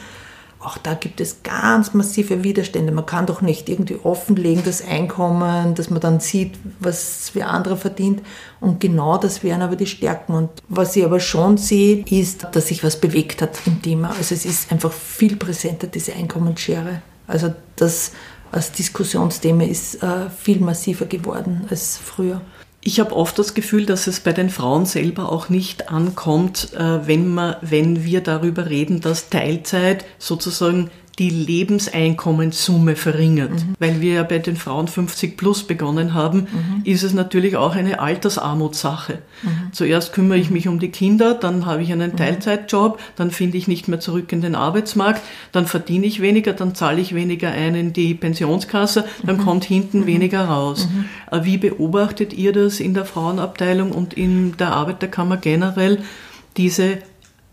auch 0.59 0.77
da 0.77 0.95
gibt 0.95 1.21
es 1.21 1.43
ganz 1.43 1.93
massive 1.93 2.43
Widerstände. 2.43 2.91
Man 2.91 3.05
kann 3.05 3.27
doch 3.27 3.41
nicht 3.41 3.69
irgendwie 3.69 3.99
offenlegen, 4.01 4.63
das 4.65 4.83
Einkommen, 4.83 5.75
dass 5.75 5.89
man 5.89 6.01
dann 6.01 6.19
sieht, 6.19 6.55
was 6.79 7.31
wer 7.33 7.49
andere 7.49 7.77
verdient. 7.77 8.21
Und 8.59 8.79
genau 8.79 9.17
das 9.17 9.43
wären 9.43 9.61
aber 9.61 9.75
die 9.75 9.85
Stärken. 9.85 10.33
Und 10.33 10.49
was 10.67 10.95
ich 10.95 11.05
aber 11.05 11.19
schon 11.19 11.57
sehe, 11.57 12.03
ist, 12.09 12.47
dass 12.53 12.67
sich 12.67 12.83
was 12.83 12.99
bewegt 12.99 13.41
hat 13.41 13.59
im 13.65 13.81
Thema. 13.81 14.09
Also 14.17 14.33
es 14.33 14.45
ist 14.45 14.71
einfach 14.71 14.91
viel 14.91 15.35
präsenter, 15.35 15.87
diese 15.87 16.13
Einkommensschere. 16.13 17.01
Also 17.27 17.53
das 17.75 18.11
als 18.51 18.71
Diskussionsthema 18.71 19.63
ist 19.63 20.01
äh, 20.01 20.29
viel 20.29 20.59
massiver 20.59 21.05
geworden 21.05 21.67
als 21.69 21.97
früher. 21.97 22.41
Ich 22.87 23.01
habe 23.01 23.17
oft 23.17 23.37
das 23.37 23.53
Gefühl, 23.53 23.85
dass 23.85 24.07
es 24.07 24.21
bei 24.21 24.31
den 24.31 24.49
Frauen 24.49 24.85
selber 24.85 25.29
auch 25.29 25.49
nicht 25.49 25.89
ankommt, 25.89 26.73
äh, 26.73 27.05
wenn, 27.05 27.27
man, 27.27 27.57
wenn 27.59 28.05
wir 28.05 28.21
darüber 28.21 28.69
reden, 28.69 29.01
dass 29.01 29.27
Teilzeit 29.27 30.05
sozusagen 30.19 30.89
die 31.19 31.31
Lebenseinkommenssumme 31.31 32.95
verringert. 32.95 33.51
Mhm. 33.51 33.75
Weil 33.79 34.01
wir 34.01 34.13
ja 34.13 34.23
bei 34.23 34.37
den 34.37 34.55
Frauen 34.55 34.87
50 34.87 35.35
plus 35.35 35.63
begonnen 35.63 36.13
haben, 36.13 36.41
mhm. 36.41 36.81
ist 36.83 37.01
es 37.01 37.13
natürlich 37.13 37.55
auch 37.55 37.75
eine 37.75 37.99
Altersarmutssache. 37.99 39.19
Mhm. 39.41 39.73
Zuerst 39.73 40.13
kümmere 40.13 40.37
ich 40.37 40.51
mich 40.51 40.67
um 40.67 40.79
die 40.79 40.91
Kinder, 40.91 41.33
dann 41.33 41.65
habe 41.65 41.81
ich 41.81 41.91
einen 41.91 42.11
mhm. 42.11 42.17
Teilzeitjob, 42.17 42.99
dann 43.15 43.31
finde 43.31 43.57
ich 43.57 43.67
nicht 43.67 43.87
mehr 43.87 43.99
zurück 43.99 44.31
in 44.31 44.41
den 44.41 44.53
Arbeitsmarkt, 44.53 45.21
dann 45.51 45.65
verdiene 45.65 46.05
ich 46.05 46.21
weniger, 46.21 46.53
dann 46.53 46.75
zahle 46.75 47.01
ich 47.01 47.15
weniger 47.15 47.49
ein 47.49 47.73
in 47.73 47.93
die 47.93 48.13
Pensionskasse, 48.13 49.05
dann 49.23 49.37
mhm. 49.37 49.41
kommt 49.41 49.65
hinten 49.65 50.01
mhm. 50.01 50.07
weniger 50.07 50.45
raus. 50.45 50.87
Äh, 51.31 51.43
wie 51.43 51.57
beobachtet 51.57 52.33
ihr 52.33 52.53
das 52.53 52.79
in 52.79 52.93
der 52.93 53.05
Frauenabteilung 53.05 53.91
und 53.91 54.13
in 54.13 54.55
der 54.57 54.73
Arbeiterkammer 54.73 55.37
generell, 55.37 56.03
diese 56.57 56.99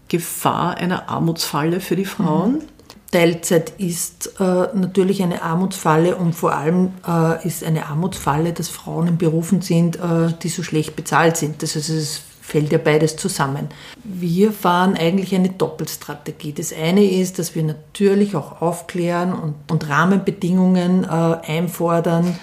Gefahr 0.09 0.76
einer 0.76 1.09
Armutsfalle 1.09 1.80
für 1.80 1.97
die 1.97 2.04
Frauen? 2.04 2.62
Teilzeit 3.11 3.73
ist 3.78 4.40
äh, 4.40 4.68
natürlich 4.75 5.23
eine 5.23 5.42
Armutsfalle 5.42 6.16
und 6.16 6.34
vor 6.34 6.54
allem 6.54 6.90
äh, 7.06 7.46
ist 7.46 7.62
eine 7.62 7.87
Armutsfalle, 7.87 8.52
dass 8.52 8.68
Frauen 8.68 9.06
in 9.06 9.18
Berufen 9.18 9.62
sind, 9.62 9.96
äh, 9.96 10.32
die 10.42 10.49
so 10.49 10.62
schlecht 10.62 10.96
bezahlt 10.96 11.37
sind. 11.37 11.62
Das 11.62 11.76
heißt, 11.76 11.90
es 11.90 12.23
fällt 12.42 12.73
ja 12.73 12.78
beides 12.78 13.16
zusammen. 13.16 13.68
Wir 14.02 14.52
fahren 14.52 14.96
eigentlich 14.96 15.34
eine 15.34 15.49
Doppelstrategie. 15.49 16.52
Das 16.52 16.73
eine 16.73 17.04
ist, 17.04 17.38
dass 17.38 17.54
wir 17.54 17.62
natürlich 17.62 18.37
auch 18.37 18.61
aufklären 18.61 19.32
und, 19.32 19.54
und 19.70 19.88
Rahmenbedingungen 19.88 21.04
äh, 21.04 21.06
einfordern, 21.06 22.38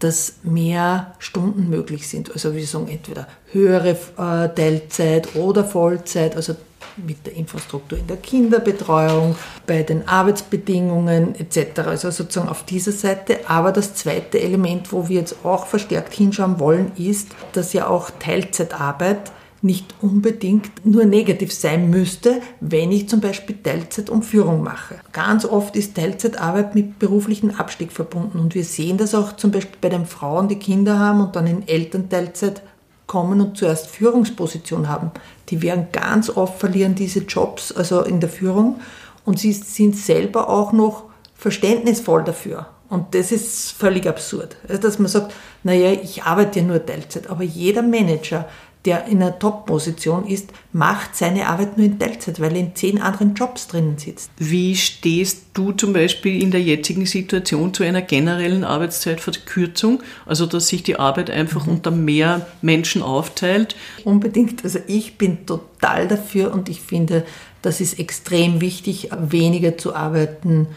dass 0.00 0.34
mehr 0.42 1.14
Stunden 1.18 1.70
möglich 1.70 2.08
sind. 2.08 2.30
Also 2.32 2.54
wir 2.54 2.66
sagen 2.66 2.88
entweder 2.88 3.26
höhere 3.50 3.90
äh, 3.90 4.48
Teilzeit 4.54 5.34
oder 5.34 5.64
Vollzeit, 5.64 6.36
also 6.36 6.54
mit 6.96 7.26
der 7.26 7.34
Infrastruktur 7.34 7.98
in 7.98 8.06
der 8.06 8.16
Kinderbetreuung, 8.16 9.36
bei 9.66 9.82
den 9.82 10.08
Arbeitsbedingungen 10.08 11.34
etc. 11.36 11.80
Also 11.86 12.10
sozusagen 12.10 12.48
auf 12.48 12.64
dieser 12.64 12.92
Seite. 12.92 13.40
Aber 13.48 13.72
das 13.72 13.94
zweite 13.94 14.40
Element, 14.40 14.92
wo 14.92 15.08
wir 15.08 15.20
jetzt 15.20 15.44
auch 15.44 15.66
verstärkt 15.66 16.14
hinschauen 16.14 16.58
wollen, 16.58 16.92
ist, 16.96 17.28
dass 17.52 17.72
ja 17.72 17.86
auch 17.86 18.10
Teilzeitarbeit 18.18 19.32
nicht 19.60 19.94
unbedingt 20.00 20.86
nur 20.86 21.04
negativ 21.04 21.52
sein 21.52 21.90
müsste, 21.90 22.40
wenn 22.60 22.92
ich 22.92 23.08
zum 23.08 23.20
Beispiel 23.20 23.56
Teilzeit 23.60 24.08
und 24.08 24.24
Führung 24.24 24.62
mache. 24.62 24.96
Ganz 25.12 25.44
oft 25.44 25.74
ist 25.74 25.96
Teilzeitarbeit 25.96 26.74
mit 26.74 26.98
beruflichen 26.98 27.58
Abstieg 27.58 27.90
verbunden 27.92 28.38
und 28.38 28.54
wir 28.54 28.64
sehen 28.64 28.98
das 28.98 29.14
auch 29.14 29.34
zum 29.34 29.50
Beispiel 29.50 29.78
bei 29.80 29.88
den 29.88 30.06
Frauen, 30.06 30.48
die 30.48 30.58
Kinder 30.60 30.98
haben 30.98 31.20
und 31.20 31.34
dann 31.34 31.46
in 31.46 31.66
Elternteilzeit 31.66 32.62
kommen 33.08 33.40
und 33.40 33.56
zuerst 33.56 33.88
Führungsposition 33.88 34.88
haben. 34.88 35.10
Die 35.48 35.62
werden 35.62 35.88
ganz 35.90 36.30
oft 36.30 36.60
verlieren 36.60 36.94
diese 36.94 37.20
Jobs, 37.20 37.72
also 37.72 38.02
in 38.02 38.20
der 38.20 38.28
Führung 38.28 38.80
und 39.24 39.40
sie 39.40 39.52
sind 39.52 39.96
selber 39.96 40.48
auch 40.48 40.72
noch 40.72 41.04
verständnisvoll 41.34 42.22
dafür. 42.22 42.68
Und 42.88 43.14
das 43.14 43.32
ist 43.32 43.72
völlig 43.72 44.06
absurd. 44.06 44.56
Also, 44.66 44.80
dass 44.80 44.98
man 44.98 45.08
sagt, 45.08 45.34
naja, 45.62 45.92
ich 45.92 46.22
arbeite 46.22 46.60
ja 46.60 46.64
nur 46.64 46.84
Teilzeit, 46.84 47.28
aber 47.28 47.42
jeder 47.42 47.82
Manager, 47.82 48.48
der 48.84 49.06
in 49.06 49.20
einer 49.20 49.38
Top-Position 49.38 50.26
ist, 50.26 50.50
macht 50.72 51.16
seine 51.16 51.48
Arbeit 51.48 51.76
nur 51.76 51.86
in 51.86 51.98
Teilzeit, 51.98 52.40
weil 52.40 52.52
er 52.52 52.60
in 52.60 52.74
zehn 52.74 53.00
anderen 53.00 53.34
Jobs 53.34 53.66
drinnen 53.66 53.98
sitzt. 53.98 54.30
Wie 54.38 54.76
stehst 54.76 55.46
du 55.54 55.72
zum 55.72 55.92
Beispiel 55.92 56.40
in 56.40 56.50
der 56.50 56.62
jetzigen 56.62 57.04
Situation 57.04 57.74
zu 57.74 57.82
einer 57.82 58.02
generellen 58.02 58.64
Arbeitszeitverkürzung, 58.64 60.02
also 60.26 60.46
dass 60.46 60.68
sich 60.68 60.84
die 60.84 60.98
Arbeit 60.98 61.30
einfach 61.30 61.66
mhm. 61.66 61.72
unter 61.72 61.90
mehr 61.90 62.46
Menschen 62.62 63.02
aufteilt? 63.02 63.74
Unbedingt. 64.04 64.62
Also 64.64 64.78
ich 64.86 65.18
bin 65.18 65.44
total 65.44 66.06
dafür 66.06 66.52
und 66.52 66.68
ich 66.68 66.80
finde, 66.80 67.26
das 67.62 67.80
ist 67.80 67.98
extrem 67.98 68.60
wichtig, 68.60 69.10
weniger 69.18 69.76
zu 69.76 69.94
arbeiten, 69.94 70.68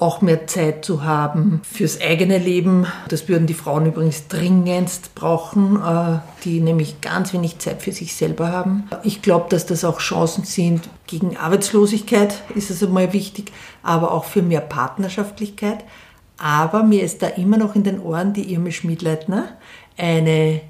auch 0.00 0.22
mehr 0.22 0.46
Zeit 0.46 0.84
zu 0.84 1.04
haben 1.04 1.60
fürs 1.62 2.00
eigene 2.00 2.38
Leben. 2.38 2.86
Das 3.08 3.28
würden 3.28 3.46
die 3.46 3.54
Frauen 3.54 3.86
übrigens 3.86 4.28
dringendst 4.28 5.14
brauchen, 5.14 5.76
äh, 5.76 6.18
die 6.44 6.60
nämlich 6.60 7.02
ganz 7.02 7.34
wenig 7.34 7.58
Zeit 7.58 7.82
für 7.82 7.92
sich 7.92 8.14
selber 8.14 8.50
haben. 8.50 8.88
Ich 9.02 9.20
glaube, 9.20 9.46
dass 9.50 9.66
das 9.66 9.84
auch 9.84 9.98
Chancen 9.98 10.44
sind 10.44 10.88
gegen 11.06 11.36
Arbeitslosigkeit, 11.36 12.42
ist 12.54 12.70
es 12.70 12.82
einmal 12.82 13.12
wichtig, 13.12 13.52
aber 13.82 14.12
auch 14.12 14.24
für 14.24 14.42
mehr 14.42 14.62
Partnerschaftlichkeit. 14.62 15.84
Aber 16.38 16.82
mir 16.82 17.02
ist 17.02 17.20
da 17.20 17.26
immer 17.26 17.58
noch 17.58 17.74
in 17.74 17.84
den 17.84 18.00
Ohren 18.00 18.32
die 18.32 18.50
Irme 18.50 18.72
Schmidleitner, 18.72 19.50
eine 19.98 20.62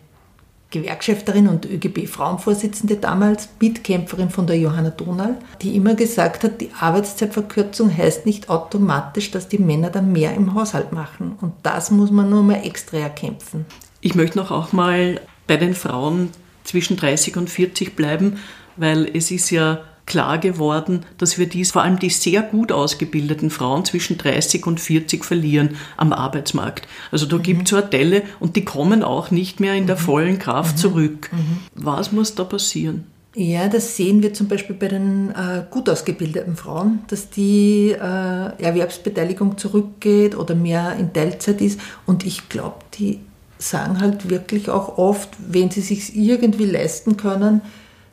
Gewerkschafterin 0.71 1.49
und 1.49 1.67
ÖGB-Frauenvorsitzende 1.67 2.97
damals, 2.97 3.49
Mitkämpferin 3.61 4.31
von 4.31 4.47
der 4.47 4.59
Johanna 4.59 4.91
Donal, 4.91 5.37
die 5.63 5.75
immer 5.75 5.95
gesagt 5.95 6.45
hat, 6.45 6.61
die 6.61 6.71
Arbeitszeitverkürzung 6.79 7.97
heißt 7.97 8.25
nicht 8.25 8.49
automatisch, 8.49 9.31
dass 9.33 9.49
die 9.49 9.59
Männer 9.59 9.91
dann 9.91 10.13
mehr 10.13 10.35
im 10.35 10.55
Haushalt 10.55 10.93
machen. 10.93 11.37
Und 11.41 11.55
das 11.65 11.91
muss 11.91 12.11
man 12.11 12.31
nur 12.31 12.43
mal 12.43 12.65
extra 12.65 12.99
erkämpfen. 12.99 13.67
Ich 14.01 14.15
möchte 14.15 14.39
noch 14.39 14.51
auch 14.51 14.73
mal 14.73 15.21
bei 15.47 15.57
den 15.57 15.75
Frauen 15.75 16.31
zwischen 16.63 16.97
30 16.97 17.37
und 17.37 17.51
40 17.51 17.97
bleiben, 17.97 18.39
weil 18.77 19.11
es 19.13 19.31
ist 19.31 19.51
ja 19.51 19.81
klar 20.11 20.39
geworden, 20.39 21.07
dass 21.19 21.39
wir 21.39 21.49
dies, 21.49 21.71
vor 21.71 21.83
allem 21.83 22.01
die 22.01 22.11
sehr 22.11 22.43
gut 22.43 22.73
ausgebildeten 22.73 23.49
Frauen 23.49 23.85
zwischen 23.85 24.19
30 24.19 24.67
und 24.67 24.81
40 24.81 25.25
verlieren 25.25 25.77
am 25.97 26.13
Arbeitsmarkt. 26.13 26.89
Also 27.13 27.27
da 27.27 27.37
mhm. 27.37 27.43
gibt 27.43 27.71
es 27.71 27.79
Hotelle 27.79 28.23
und 28.41 28.57
die 28.57 28.65
kommen 28.65 29.05
auch 29.05 29.31
nicht 29.31 29.61
mehr 29.61 29.75
in 29.75 29.87
der 29.87 29.95
mhm. 29.95 30.01
vollen 30.01 30.39
Kraft 30.41 30.77
mhm. 30.77 30.81
zurück. 30.81 31.31
Mhm. 31.33 31.59
Was 31.77 32.11
muss 32.11 32.35
da 32.35 32.43
passieren? 32.43 33.07
Ja, 33.37 33.69
das 33.69 33.97
sehen 33.97 34.21
wir 34.25 34.35
zum 34.35 34.49
Beispiel 34.49 34.75
bei 34.75 34.89
den 34.89 35.31
äh, 35.31 35.63
gut 35.71 35.89
ausgebildeten 35.89 36.57
Frauen, 36.57 37.05
dass 37.07 37.31
die 37.31 37.93
äh, 37.93 37.97
Erwerbsbeteiligung 37.97 39.57
zurückgeht 39.57 40.37
oder 40.37 40.57
mehr 40.57 40.97
in 40.99 41.13
Teilzeit 41.13 41.61
ist. 41.61 41.81
Und 42.05 42.27
ich 42.27 42.49
glaube, 42.49 42.79
die 42.99 43.21
sagen 43.59 44.01
halt 44.01 44.29
wirklich 44.29 44.69
auch 44.69 44.99
oft, 44.99 45.29
wenn 45.39 45.71
sie 45.71 45.83
sich 45.83 46.17
irgendwie 46.17 46.65
leisten 46.65 47.17
können, 47.17 47.61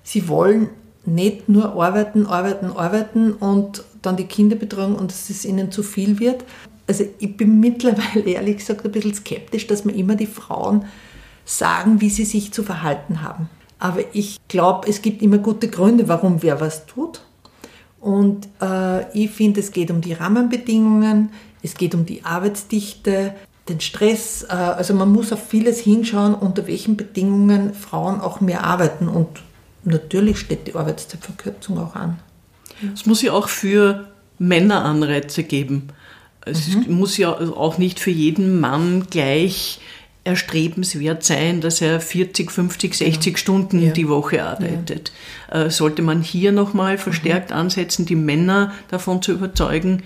sie 0.04 0.28
wollen 0.28 0.70
nicht 1.08 1.50
nur 1.50 1.82
arbeiten, 1.82 2.26
arbeiten, 2.26 2.72
arbeiten 2.76 3.32
und 3.32 3.84
dann 4.02 4.18
die 4.18 4.26
Kinderbetreuung 4.26 4.96
und 4.96 5.10
dass 5.10 5.30
es 5.30 5.46
ihnen 5.46 5.72
zu 5.72 5.82
viel 5.82 6.20
wird. 6.20 6.44
Also 6.86 7.06
ich 7.20 7.38
bin 7.38 7.60
mittlerweile 7.62 8.30
ehrlich 8.30 8.58
gesagt 8.58 8.86
ein 8.86 8.92
bisschen 8.92 9.14
skeptisch, 9.14 9.68
dass 9.68 9.86
mir 9.86 9.94
immer 9.94 10.16
die 10.16 10.28
Frauen 10.28 10.86
sagen, 11.46 12.02
wie 12.02 12.10
sie 12.10 12.26
sich 12.26 12.52
zu 12.52 12.62
verhalten 12.62 13.22
haben. 13.22 13.50
Aber 13.80 14.02
ich 14.12 14.38
glaube, 14.48 14.88
es 14.90 15.02
gibt 15.02 15.22
immer 15.22 15.38
gute 15.38 15.70
Gründe, 15.70 16.08
warum 16.08 16.42
wer 16.44 16.60
was 16.60 16.86
tut. 16.88 17.22
Und 18.02 18.48
äh, 18.62 19.10
ich 19.18 19.32
finde, 19.32 19.60
es 19.60 19.72
geht 19.72 19.92
um 19.92 20.02
die 20.02 20.14
Rahmenbedingungen, 20.14 21.30
es 21.62 21.76
geht 21.76 21.96
um 21.96 22.06
die 22.06 22.26
Arbeitsdichte, 22.26 23.34
den 23.70 23.80
Stress. 23.80 24.44
Äh, 24.44 24.54
also 24.54 24.94
man 24.94 25.12
muss 25.12 25.32
auf 25.32 25.48
vieles 25.48 25.80
hinschauen, 25.80 26.34
unter 26.34 26.68
welchen 26.68 26.98
Bedingungen 26.98 27.74
Frauen 27.74 28.20
auch 28.20 28.42
mehr 28.42 28.64
arbeiten. 28.64 29.08
Und 29.08 29.28
natürlich 29.88 30.40
steht 30.40 30.68
die 30.68 30.76
Arbeitszeitverkürzung 30.76 31.78
auch 31.80 31.96
an. 31.96 32.20
Es 32.94 33.06
muss 33.06 33.22
ja 33.22 33.34
auch 33.34 33.50
für 33.50 34.08
Männer 34.38 34.86
Anreize 34.86 35.44
geben. 35.44 35.90
Es 36.46 36.68
mhm. 36.70 36.96
muss 36.96 37.18
ja 37.18 37.34
auch 37.34 37.78
nicht 37.78 38.00
für 38.00 38.12
jeden 38.12 38.60
Mann 38.60 39.08
gleich 39.10 39.80
erstrebenswert 40.24 41.24
sein, 41.24 41.62
dass 41.62 41.82
er 41.82 42.02
40, 42.02 42.52
50, 42.52 42.94
60 42.96 43.34
ja. 43.34 43.38
Stunden 43.38 43.82
ja. 43.82 43.92
die 43.94 44.10
Woche 44.10 44.44
arbeitet. 44.44 45.12
Ja. 45.52 45.64
Äh, 45.64 45.72
sollte 45.72 46.02
man 46.02 46.22
hier 46.22 46.52
nochmal 46.52 46.98
verstärkt 46.98 47.52
mhm. 47.52 47.58
ansetzen, 47.58 48.06
die 48.06 48.16
Männer 48.16 48.74
davon 48.90 49.22
zu 49.22 49.32
überzeugen, 49.32 50.04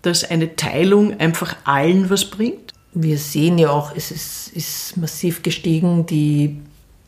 dass 0.00 0.24
eine 0.24 0.56
Teilung 0.56 1.20
einfach 1.20 1.54
allen 1.64 2.10
was 2.10 2.24
bringt? 2.24 2.72
Wir 2.94 3.18
sehen 3.18 3.58
ja 3.58 3.70
auch, 3.70 3.94
es 3.94 4.10
ist, 4.10 4.48
ist 4.54 4.96
massiv 4.96 5.42
gestiegen, 5.42 6.06
die 6.06 6.56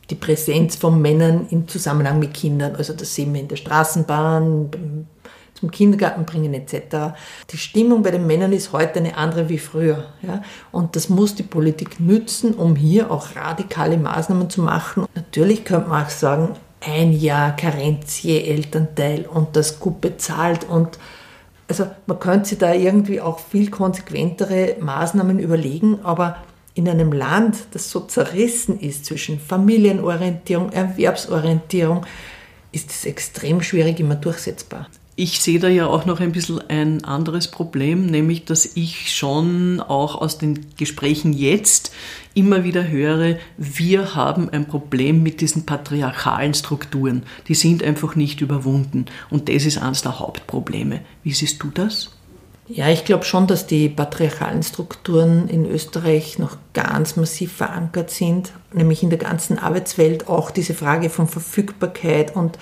die 0.09 0.15
Präsenz 0.15 0.75
von 0.75 1.01
Männern 1.01 1.47
im 1.49 1.67
Zusammenhang 1.67 2.19
mit 2.19 2.33
Kindern. 2.33 2.75
Also 2.75 2.93
das 2.93 3.15
sehen 3.15 3.33
wir 3.33 3.41
in 3.41 3.47
der 3.47 3.55
Straßenbahn, 3.55 5.07
zum 5.55 5.71
Kindergarten 5.71 6.25
bringen 6.25 6.53
etc. 6.53 7.15
Die 7.49 7.57
Stimmung 7.57 8.03
bei 8.03 8.11
den 8.11 8.27
Männern 8.27 8.51
ist 8.51 8.73
heute 8.73 8.99
eine 8.99 9.17
andere 9.17 9.49
wie 9.49 9.57
früher. 9.57 10.05
Ja? 10.21 10.41
Und 10.71 10.95
das 10.95 11.09
muss 11.09 11.35
die 11.35 11.43
Politik 11.43 11.99
nützen, 11.99 12.53
um 12.53 12.75
hier 12.75 13.09
auch 13.09 13.35
radikale 13.35 13.97
Maßnahmen 13.97 14.49
zu 14.49 14.61
machen. 14.61 15.05
Natürlich 15.15 15.63
könnte 15.63 15.89
man 15.89 16.05
auch 16.05 16.09
sagen, 16.09 16.55
ein 16.85 17.13
Jahr 17.13 17.55
Karenz 17.55 18.21
je 18.21 18.41
Elternteil 18.41 19.25
und 19.25 19.55
das 19.55 19.79
gut 19.79 20.01
bezahlt 20.01 20.65
und 20.69 20.99
also 21.67 21.87
man 22.05 22.19
könnte 22.19 22.49
sich 22.49 22.57
da 22.59 22.73
irgendwie 22.73 23.21
auch 23.21 23.39
viel 23.39 23.71
konsequentere 23.71 24.75
Maßnahmen 24.79 25.39
überlegen, 25.39 25.99
aber 26.03 26.37
in 26.75 26.87
einem 26.89 27.11
Land, 27.13 27.57
das 27.71 27.89
so 27.89 28.01
zerrissen 28.01 28.79
ist 28.79 29.05
zwischen 29.05 29.39
Familienorientierung, 29.39 30.71
Erwerbsorientierung, 30.71 32.05
ist 32.71 32.91
es 32.91 33.05
extrem 33.05 33.61
schwierig 33.61 33.99
immer 33.99 34.15
durchsetzbar. 34.15 34.87
Ich 35.17 35.39
sehe 35.39 35.59
da 35.59 35.69
ja 35.69 35.87
auch 35.87 36.05
noch 36.05 36.19
ein 36.19 36.33
bisschen 36.33 36.59
ein 36.67 37.05
anderes 37.05 37.47
Problem, 37.49 38.05
nämlich 38.07 38.43
dass 38.43 38.75
ich 38.75 39.15
schon 39.15 39.79
auch 39.79 40.15
aus 40.19 40.37
den 40.37 40.65
Gesprächen 40.75 41.31
jetzt 41.31 41.93
immer 42.33 42.65
wieder 42.65 42.85
höre, 42.85 43.37
wir 43.57 44.15
haben 44.15 44.49
ein 44.49 44.67
Problem 44.67 45.23
mit 45.23 45.39
diesen 45.39 45.65
patriarchalen 45.65 46.53
Strukturen. 46.53 47.23
Die 47.47 47.55
sind 47.55 47.81
einfach 47.81 48.17
nicht 48.17 48.41
überwunden. 48.41 49.05
Und 49.29 49.47
das 49.47 49.63
ist 49.63 49.77
eines 49.77 50.01
der 50.01 50.19
Hauptprobleme. 50.19 50.99
Wie 51.23 51.31
siehst 51.31 51.63
du 51.63 51.69
das? 51.73 52.11
Ja, 52.67 52.89
ich 52.89 53.05
glaube 53.05 53.25
schon, 53.25 53.45
dass 53.45 53.67
die 53.67 53.89
patriarchalen 53.89 54.63
Strukturen 54.63 55.47
in 55.47 55.65
Österreich 55.69 56.39
noch 56.39 56.57
ganz 56.73 57.15
massiv 57.15 57.53
verankert 57.53 58.09
sind, 58.09 58.53
nämlich 58.73 59.03
in 59.03 59.11
der 59.11 59.19
ganzen 59.19 59.59
Arbeitswelt. 59.59 60.27
Auch 60.27 60.49
diese 60.49 60.73
Frage 60.73 61.11
von 61.11 61.27
Verfügbarkeit. 61.27 62.35
Und 62.35 62.57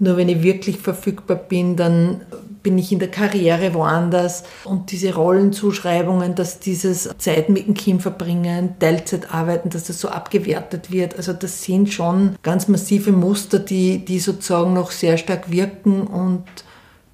nur 0.00 0.16
wenn 0.16 0.28
ich 0.28 0.42
wirklich 0.42 0.78
verfügbar 0.78 1.36
bin, 1.36 1.76
dann 1.76 2.22
bin 2.64 2.76
ich 2.76 2.90
in 2.90 2.98
der 2.98 3.10
Karriere 3.10 3.72
woanders. 3.72 4.42
Und 4.64 4.90
diese 4.90 5.14
Rollenzuschreibungen, 5.14 6.34
dass 6.34 6.58
dieses 6.58 7.08
Zeit 7.18 7.48
mit 7.48 7.68
dem 7.68 7.74
Kind 7.74 8.02
verbringen, 8.02 8.74
Teilzeit 8.80 9.32
arbeiten, 9.32 9.70
dass 9.70 9.84
das 9.84 10.00
so 10.00 10.08
abgewertet 10.08 10.90
wird. 10.90 11.16
Also 11.16 11.32
das 11.32 11.62
sind 11.62 11.92
schon 11.92 12.34
ganz 12.42 12.66
massive 12.66 13.12
Muster, 13.12 13.60
die, 13.60 14.04
die 14.04 14.18
sozusagen 14.18 14.72
noch 14.72 14.90
sehr 14.90 15.16
stark 15.16 15.52
wirken. 15.52 16.02
Und 16.02 16.42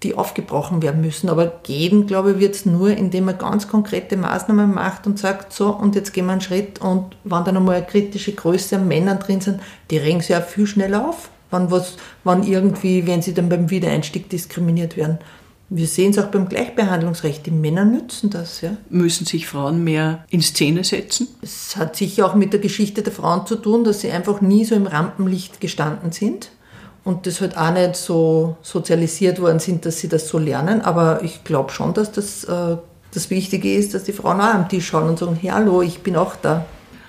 die 0.03 0.15
aufgebrochen 0.15 0.83
werden 0.83 1.01
müssen. 1.01 1.29
Aber 1.29 1.47
gehen, 1.63 2.07
glaube 2.07 2.33
ich, 2.33 2.39
wird 2.39 2.55
es 2.55 2.67
nur, 2.67 2.91
indem 2.91 3.27
man 3.27 3.39
ganz 3.39 3.69
konkrete 3.69 4.17
Maßnahmen 4.17 4.75
macht 4.75 5.07
und 5.07 5.19
sagt, 5.19 5.53
so, 5.53 5.71
und 5.71 5.95
jetzt 5.95 6.13
gehen 6.13 6.27
wir 6.27 6.33
einen 6.33 6.41
Schritt 6.41 6.81
und 6.81 7.17
wenn 7.25 7.45
da 7.45 7.53
nochmal 7.53 7.77
eine 7.77 7.87
kritische 7.87 8.33
Größe 8.33 8.77
an 8.77 8.89
Männern 8.89 9.19
drin 9.19 9.41
sind, 9.41 9.61
die 9.91 9.99
regen 9.99 10.21
sich 10.21 10.31
ja 10.31 10.41
viel 10.41 10.67
schneller 10.67 11.09
auf, 11.09 11.31
wann, 11.51 11.71
was, 11.71 11.97
wann 12.25 12.43
irgendwie, 12.43 13.07
wenn 13.07 13.23
sie 13.23 13.35
dann 13.35 13.49
beim 13.49 13.71
Wiedereinstieg 13.71 14.29
diskriminiert 14.29 14.97
werden. 14.97 15.19
Wir 15.75 15.87
sehen 15.87 16.11
es 16.11 16.19
auch 16.19 16.27
beim 16.27 16.51
Gleichbehandlungsrecht. 16.51 17.47
Die 17.47 17.51
Männer 17.51 17.87
nützen 17.87 18.29
das. 18.29 18.61
Ja. 18.61 18.77
Müssen 18.91 19.25
sich 19.25 19.47
Frauen 19.47 19.83
mehr 19.83 20.27
in 20.29 20.43
Szene 20.43 20.85
setzen? 20.85 21.29
Es 21.41 21.77
hat 21.77 21.97
sicher 21.97 22.27
auch 22.27 22.35
mit 22.35 22.53
der 22.53 22.61
Geschichte 22.61 23.03
der 23.03 23.13
Frauen 23.13 23.47
zu 23.47 23.57
tun, 23.57 23.83
dass 23.83 24.03
sie 24.03 24.11
einfach 24.11 24.43
nie 24.43 24.67
so 24.67 24.75
im 24.75 24.87
Rampenlicht 24.87 25.63
gestanden 25.63 26.13
sind 26.13 26.51
und 27.05 27.27
das 27.27 27.41
halt 27.41 27.57
auch 27.57 27.73
nicht 27.73 27.97
so 27.97 28.57
sozialisiert 28.63 29.41
worden 29.41 29.59
sind, 29.59 29.85
dass 29.87 29.99
sie 29.99 30.09
das 30.09 30.29
so 30.29 30.39
lernen. 30.39 30.81
Aber 30.83 31.23
ich 31.23 31.45
glaube 31.45 31.73
schon, 31.73 31.95
dass 31.95 32.13
das 32.13 32.45
äh, 32.45 32.77
das 33.13 33.31
Wichtige 33.31 33.75
ist, 33.75 33.95
dass 33.95 34.05
die 34.05 34.13
Frauen 34.13 34.41
auch 34.41 34.55
am 34.55 34.69
Tisch 34.69 34.87
schauen 34.87 35.09
und 35.09 35.19
sagen, 35.19 35.37
hey, 35.41 35.51
hallo, 35.51 35.83
ich 35.83 36.01
bin 36.01 36.17
auch 36.17 36.35
da. 36.37 36.65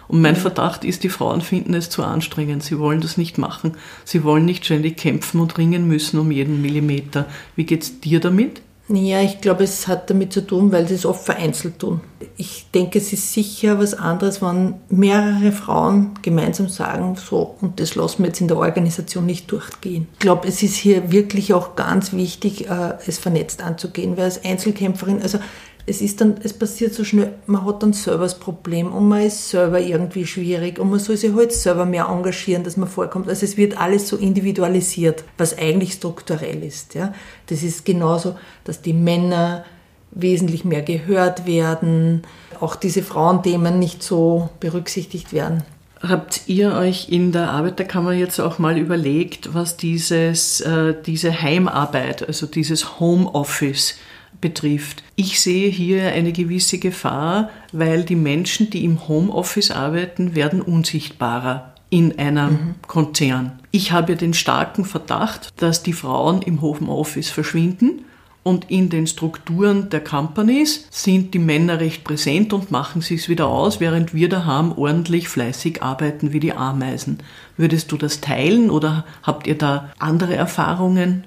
Und 0.07 0.21
mein 0.21 0.35
Verdacht 0.35 0.83
ist, 0.83 1.03
die 1.03 1.09
Frauen 1.09 1.41
finden 1.41 1.73
es 1.73 1.89
zu 1.89 2.03
anstrengend. 2.03 2.61
Sie 2.61 2.77
wollen 2.77 3.01
das 3.01 3.17
nicht 3.17 3.37
machen. 3.37 3.73
Sie 4.03 4.23
wollen 4.23 4.45
nicht 4.45 4.65
ständig 4.65 4.97
kämpfen 4.97 5.39
und 5.39 5.57
ringen 5.57 5.87
müssen 5.87 6.19
um 6.19 6.29
jeden 6.29 6.61
Millimeter. 6.61 7.25
Wie 7.55 7.63
geht's 7.63 7.99
dir 8.01 8.19
damit? 8.19 8.61
Ja, 8.89 9.21
ich 9.21 9.39
glaube, 9.39 9.63
es 9.63 9.87
hat 9.87 10.09
damit 10.09 10.33
zu 10.33 10.45
tun, 10.45 10.73
weil 10.73 10.87
sie 10.87 10.95
es 10.95 11.05
oft 11.05 11.23
vereinzelt 11.23 11.79
tun. 11.79 12.01
Ich 12.35 12.69
denke, 12.73 12.99
es 12.99 13.13
ist 13.13 13.33
sicher 13.33 13.79
was 13.79 13.93
anderes, 13.93 14.41
wenn 14.41 14.75
mehrere 14.89 15.53
Frauen 15.53 16.11
gemeinsam 16.21 16.67
sagen, 16.67 17.15
so, 17.15 17.55
und 17.61 17.79
das 17.79 17.95
lassen 17.95 18.23
wir 18.23 18.27
jetzt 18.27 18.41
in 18.41 18.49
der 18.49 18.57
Organisation 18.57 19.25
nicht 19.25 19.49
durchgehen. 19.49 20.07
Ich 20.13 20.19
glaube, 20.19 20.49
es 20.49 20.61
ist 20.63 20.75
hier 20.75 21.11
wirklich 21.11 21.53
auch 21.53 21.77
ganz 21.77 22.11
wichtig, 22.11 22.69
äh, 22.69 22.95
es 23.07 23.19
vernetzt 23.19 23.61
anzugehen, 23.61 24.17
weil 24.17 24.25
als 24.25 24.43
Einzelkämpferin, 24.43 25.21
also 25.21 25.39
es 25.85 26.01
ist 26.01 26.21
dann, 26.21 26.35
es 26.41 26.53
passiert 26.53 26.93
so 26.93 27.03
schnell, 27.03 27.33
man 27.45 27.65
hat 27.65 27.83
dann 27.83 27.91
selber 27.91 28.23
das 28.23 28.39
Problem 28.39 28.93
und 28.93 29.07
man 29.07 29.21
ist 29.21 29.49
selber 29.49 29.81
irgendwie 29.81 30.25
schwierig 30.25 30.79
und 30.79 30.89
man 30.89 30.99
soll 30.99 31.17
sich 31.17 31.33
halt 31.33 31.51
selber 31.51 31.85
mehr 31.85 32.07
engagieren, 32.07 32.63
dass 32.63 32.77
man 32.77 32.87
vorkommt. 32.87 33.27
Also 33.27 33.45
es 33.45 33.57
wird 33.57 33.77
alles 33.77 34.07
so 34.07 34.15
individualisiert, 34.15 35.25
was 35.37 35.57
eigentlich 35.57 35.93
strukturell 35.93 36.63
ist. 36.63 36.93
Ja. 36.93 37.13
Das 37.47 37.63
ist 37.63 37.83
genauso, 37.83 38.35
dass 38.63 38.81
die 38.81 38.93
Männer 38.93 39.65
wesentlich 40.11 40.63
mehr 40.63 40.83
gehört 40.83 41.45
werden, 41.45 42.21
auch 42.59 42.75
diese 42.75 43.03
Frauenthemen 43.03 43.79
nicht 43.79 44.03
so 44.03 44.49
berücksichtigt 44.59 45.33
werden. 45.33 45.63
Habt 46.01 46.43
ihr 46.47 46.73
euch 46.73 47.09
in 47.09 47.31
der 47.31 47.49
Arbeiterkammer 47.49 48.11
jetzt 48.11 48.39
auch 48.39 48.59
mal 48.59 48.77
überlegt, 48.77 49.53
was 49.53 49.77
dieses, 49.77 50.61
äh, 50.61 50.93
diese 51.05 51.41
Heimarbeit, 51.41 52.27
also 52.27 52.45
dieses 52.45 52.99
Homeoffice, 52.99 53.95
betrifft. 54.41 55.03
Ich 55.15 55.39
sehe 55.39 55.69
hier 55.69 56.11
eine 56.11 56.31
gewisse 56.31 56.79
Gefahr, 56.79 57.49
weil 57.71 58.03
die 58.03 58.15
Menschen, 58.15 58.69
die 58.69 58.83
im 58.83 59.07
Homeoffice 59.07 59.71
arbeiten, 59.71 60.35
werden 60.35 60.61
unsichtbarer 60.61 61.73
in 61.89 62.17
einem 62.17 62.51
mhm. 62.51 62.75
Konzern. 62.87 63.59
Ich 63.71 63.91
habe 63.91 64.15
den 64.15 64.33
starken 64.33 64.85
Verdacht, 64.85 65.49
dass 65.57 65.83
die 65.83 65.93
Frauen 65.93 66.41
im 66.41 66.61
Homeoffice 66.61 67.29
verschwinden 67.29 68.05
und 68.43 68.69
in 68.69 68.89
den 68.89 69.07
Strukturen 69.07 69.89
der 69.89 70.03
Companies 70.03 70.87
sind 70.89 71.33
die 71.33 71.39
Männer 71.39 71.79
recht 71.79 72.03
präsent 72.03 72.51
und 72.51 72.71
machen 72.71 73.01
sich's 73.01 73.29
wieder 73.29 73.47
aus, 73.47 73.79
während 73.79 74.13
wir 74.13 74.27
daheim 74.27 74.73
ordentlich 74.73 75.29
fleißig 75.29 75.81
arbeiten 75.81 76.33
wie 76.33 76.41
die 76.41 76.53
Ameisen. 76.53 77.19
Würdest 77.55 77.91
du 77.91 77.97
das 77.97 78.19
teilen 78.19 78.69
oder 78.69 79.05
habt 79.23 79.47
ihr 79.47 79.57
da 79.57 79.91
andere 79.97 80.35
Erfahrungen? 80.35 81.23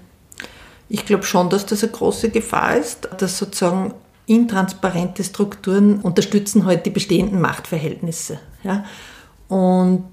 Ich 0.89 1.05
glaube 1.05 1.25
schon, 1.25 1.51
dass 1.51 1.67
das 1.67 1.83
eine 1.83 1.93
große 1.93 2.31
Gefahr 2.31 2.77
ist, 2.77 3.09
dass 3.19 3.39
sozusagen 3.39 3.95
intransparente 4.27 5.25
Strukturen 5.25 6.01
unterstützen 6.01 6.67
halt 6.67 6.87
die 6.87 6.91
bestehenden 6.91 7.41
Machtverhältnisse. 7.41 8.39
Ja? 8.63 8.85
Und 9.49 10.05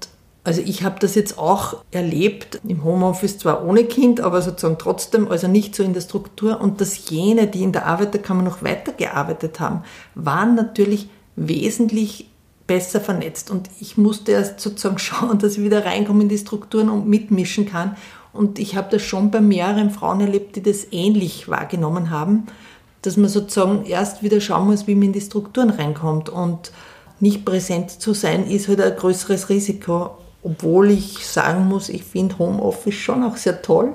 also 0.44 0.60
ich 0.60 0.84
habe 0.84 0.96
das 1.00 1.14
jetzt 1.14 1.38
auch 1.38 1.82
erlebt, 1.90 2.60
im 2.68 2.84
Homeoffice 2.84 3.38
zwar 3.38 3.64
ohne 3.64 3.84
Kind, 3.84 4.20
aber 4.20 4.42
sozusagen 4.42 4.78
trotzdem, 4.78 5.28
also 5.30 5.48
nicht 5.48 5.74
so 5.74 5.82
in 5.82 5.94
der 5.94 6.02
Struktur. 6.02 6.60
Und 6.60 6.80
dass 6.82 7.08
jene, 7.08 7.46
die 7.46 7.62
in 7.62 7.72
der 7.72 7.86
Arbeiterkammer 7.86 8.42
noch 8.42 8.62
weitergearbeitet 8.62 9.58
haben, 9.58 9.84
waren 10.14 10.54
natürlich 10.54 11.08
wesentlich 11.34 12.28
besser 12.66 13.00
vernetzt. 13.00 13.50
Und 13.50 13.70
ich 13.80 13.96
musste 13.96 14.32
erst 14.32 14.60
sozusagen 14.60 14.98
schauen, 15.00 15.38
dass 15.38 15.56
ich 15.56 15.64
wieder 15.64 15.86
reinkomme 15.86 16.22
in 16.22 16.28
die 16.28 16.38
Strukturen 16.38 16.90
und 16.90 17.08
mitmischen 17.08 17.66
kann. 17.66 17.96
Und 18.34 18.58
ich 18.58 18.76
habe 18.76 18.88
das 18.90 19.02
schon 19.02 19.30
bei 19.30 19.40
mehreren 19.40 19.90
Frauen 19.90 20.20
erlebt, 20.20 20.56
die 20.56 20.62
das 20.62 20.88
ähnlich 20.90 21.48
wahrgenommen 21.48 22.10
haben, 22.10 22.46
dass 23.02 23.16
man 23.16 23.28
sozusagen 23.28 23.86
erst 23.86 24.22
wieder 24.22 24.40
schauen 24.40 24.66
muss, 24.66 24.86
wie 24.86 24.94
man 24.94 25.04
in 25.04 25.12
die 25.12 25.20
Strukturen 25.20 25.70
reinkommt. 25.70 26.28
Und 26.28 26.72
nicht 27.20 27.44
präsent 27.44 27.90
zu 27.90 28.12
sein, 28.12 28.46
ist 28.46 28.68
halt 28.68 28.80
ein 28.80 28.96
größeres 28.96 29.48
Risiko. 29.48 30.10
Obwohl 30.42 30.90
ich 30.90 31.26
sagen 31.26 31.68
muss, 31.68 31.88
ich 31.88 32.04
finde 32.04 32.38
Homeoffice 32.38 32.94
schon 32.94 33.22
auch 33.22 33.36
sehr 33.36 33.62
toll, 33.62 33.94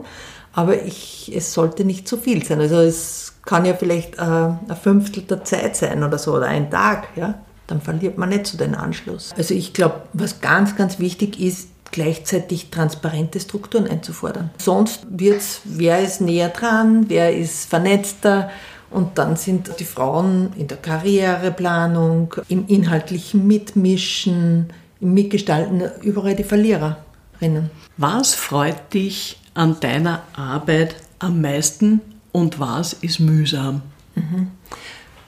aber 0.54 0.84
ich, 0.84 1.32
es 1.36 1.54
sollte 1.54 1.86
nicht 1.86 2.08
zu 2.08 2.17
viel 2.17 2.43
sein. 2.43 2.60
Also 2.60 2.78
es 2.78 3.34
kann 3.45 3.65
ja 3.65 3.75
vielleicht 3.75 4.17
äh, 4.17 4.21
ein 4.21 4.78
Fünftel 4.82 5.23
der 5.23 5.43
Zeit 5.43 5.75
sein 5.75 6.04
oder 6.04 6.17
so, 6.17 6.36
oder 6.36 6.47
ein 6.47 6.71
Tag, 6.71 7.10
ja. 7.15 7.36
Dann 7.67 7.82
verliert 7.82 8.17
man 8.17 8.30
nicht 8.30 8.47
so 8.47 8.58
den 8.58 8.73
Anschluss. 8.73 9.32
Also 9.38 9.54
ich 9.54 9.73
glaube, 9.73 10.02
was 10.13 10.41
ganz, 10.41 10.75
ganz 10.75 10.97
wichtig 10.97 11.39
ist, 11.39 11.69
gleichzeitig 11.91 12.69
transparente 12.69 13.39
Strukturen 13.39 13.88
einzufordern. 13.88 14.49
Sonst 14.58 15.06
wird 15.10 15.38
es, 15.38 15.62
wer 15.63 16.02
ist 16.02 16.21
näher 16.21 16.49
dran, 16.49 17.06
wer 17.08 17.36
ist 17.36 17.69
vernetzter 17.69 18.49
und 18.91 19.17
dann 19.17 19.36
sind 19.36 19.71
die 19.80 19.86
Frauen 19.86 20.54
in 20.58 20.67
der 20.67 20.78
Karriereplanung, 20.78 22.36
im 22.47 22.67
inhaltlichen 22.67 23.45
Mitmischen, 23.45 24.73
im 24.99 25.13
Mitgestalten 25.13 25.84
überall 26.02 26.36
die 26.36 26.43
Verliererinnen. 26.43 27.69
Was 27.97 28.34
freut 28.34 28.93
dich 28.93 29.39
an 29.54 29.80
deiner 29.80 30.23
Arbeit 30.34 30.95
am 31.19 31.41
meisten 31.41 32.02
und 32.32 32.60
was 32.60 32.93
ist 32.93 33.19
mühsam? 33.19 33.82
Mhm. 34.15 34.52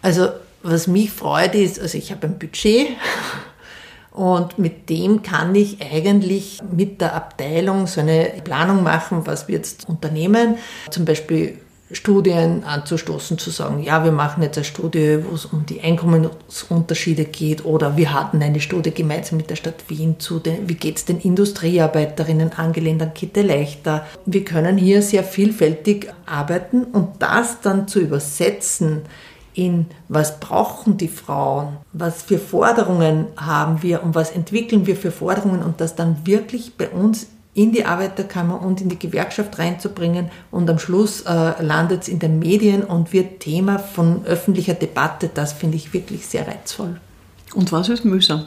Also 0.02 0.30
was 0.64 0.88
mich 0.88 1.12
freut 1.12 1.56
ist, 1.56 1.80
also 1.80 1.98
ich 1.98 2.12
habe 2.12 2.28
ein 2.28 2.38
Budget 2.38 2.90
und 4.12 4.60
mit 4.60 4.90
dem 4.90 5.24
kann 5.24 5.56
ich 5.56 5.78
eigentlich 5.82 6.62
mit 6.70 7.00
der 7.00 7.16
Abteilung 7.16 7.88
so 7.88 8.02
eine 8.02 8.34
Planung 8.44 8.84
machen, 8.84 9.26
was 9.26 9.48
wir 9.48 9.56
jetzt 9.56 9.88
unternehmen. 9.88 10.58
Zum 10.90 11.06
Beispiel 11.06 11.58
Studien 11.94 12.64
anzustoßen, 12.64 13.38
zu 13.38 13.50
sagen, 13.50 13.84
ja, 13.84 14.04
wir 14.04 14.12
machen 14.12 14.44
jetzt 14.44 14.58
eine 14.58 14.66
Studie, 14.66 15.20
wo 15.28 15.36
es 15.36 15.46
um 15.46 15.66
die 15.66 15.82
Einkommensunterschiede 15.82 17.26
geht 17.26 17.66
oder 17.66 17.98
wir 17.98 18.14
hatten 18.14 18.42
eine 18.42 18.62
Studie 18.62 18.92
gemeinsam 18.92 19.38
mit 19.38 19.50
der 19.50 19.56
Stadt 19.56 19.90
Wien 19.90 20.20
zu 20.20 20.40
den, 20.40 20.70
wie 20.70 20.76
geht 20.76 20.98
es 20.98 21.06
den 21.06 21.20
Industriearbeiterinnen 21.20 22.54
angelehnt 22.54 23.02
an 23.02 23.14
Kitte 23.14 23.42
leichter. 23.42 24.06
Wir 24.26 24.46
können 24.46 24.78
hier 24.78 25.02
sehr 25.02 25.24
vielfältig 25.24 26.08
arbeiten 26.26 26.84
und 26.86 27.22
das 27.22 27.62
dann 27.62 27.88
zu 27.88 28.00
übersetzen 28.00 29.02
in 29.54 29.88
was 30.08 30.40
brauchen 30.40 30.98
die 30.98 31.08
Frauen, 31.08 31.78
was 31.94 32.22
für 32.22 32.38
Forderungen 32.38 33.28
haben 33.38 33.84
wir 33.84 34.04
und 34.04 34.16
was 34.16 34.32
entwickeln 34.32 34.88
wir 34.88 34.96
für 34.96 35.12
Forderungen 35.12 35.62
und 35.62 35.82
das 35.82 35.96
dann 35.96 36.26
wirklich 36.26 36.78
bei 36.78 36.90
uns 36.90 37.28
in 37.54 37.74
die 37.74 37.86
Arbeiterkammer 37.86 38.62
und 38.62 38.80
in 38.80 38.90
die 38.90 39.00
Gewerkschaft 39.00 39.60
reinzubringen 39.60 40.30
und 40.52 40.70
am 40.70 40.80
Schluss 40.80 41.22
äh, 41.22 41.62
landet 41.62 42.04
es 42.04 42.08
in 42.08 42.20
den 42.20 42.40
Medien 42.40 42.84
und 42.84 43.12
wird 43.12 43.42
Thema 43.42 43.78
von 43.78 44.26
öffentlicher 44.26 44.74
Debatte. 44.74 45.30
Das 45.34 45.52
finde 45.52 45.76
ich 45.76 45.94
wirklich 45.94 46.26
sehr 46.26 46.48
reizvoll. 46.48 47.02
Und 47.54 47.72
was 47.74 47.90
ist 47.90 48.06
mühsam? 48.06 48.46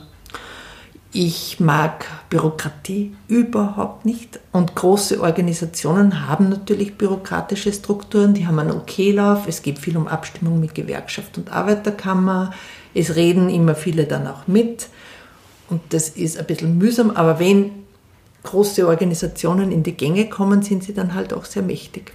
Ich 1.17 1.61
mag 1.61 2.07
Bürokratie 2.29 3.15
überhaupt 3.29 4.05
nicht. 4.05 4.41
Und 4.51 4.75
große 4.75 5.21
Organisationen 5.21 6.29
haben 6.29 6.49
natürlich 6.49 6.99
bürokratische 6.99 7.73
Strukturen, 7.73 8.35
die 8.35 8.49
haben 8.49 8.59
einen 8.59 8.73
OK-Lauf. 8.73 9.47
Es 9.47 9.63
geht 9.63 9.79
viel 9.79 9.97
um 9.97 10.09
Abstimmung 10.09 10.59
mit 10.59 10.75
Gewerkschaft 10.75 11.39
und 11.39 11.53
Arbeiterkammer. 11.53 12.53
Es 12.95 13.15
reden 13.15 13.49
immer 13.49 13.77
viele 13.77 14.07
dann 14.07 14.27
auch 14.27 14.49
mit. 14.49 14.89
Und 15.71 15.83
das 15.91 16.09
ist 16.09 16.37
ein 16.37 16.47
bisschen 16.47 16.79
mühsam, 16.79 17.13
aber 17.13 17.39
wenn 17.39 17.71
große 18.43 18.89
Organisationen 18.89 19.71
in 19.71 19.85
die 19.85 19.97
Gänge 19.97 20.29
kommen, 20.29 20.63
sind 20.63 20.83
sie 20.83 20.95
dann 20.95 21.15
halt 21.15 21.33
auch 21.33 21.45
sehr 21.45 21.63
mächtig. 21.63 22.13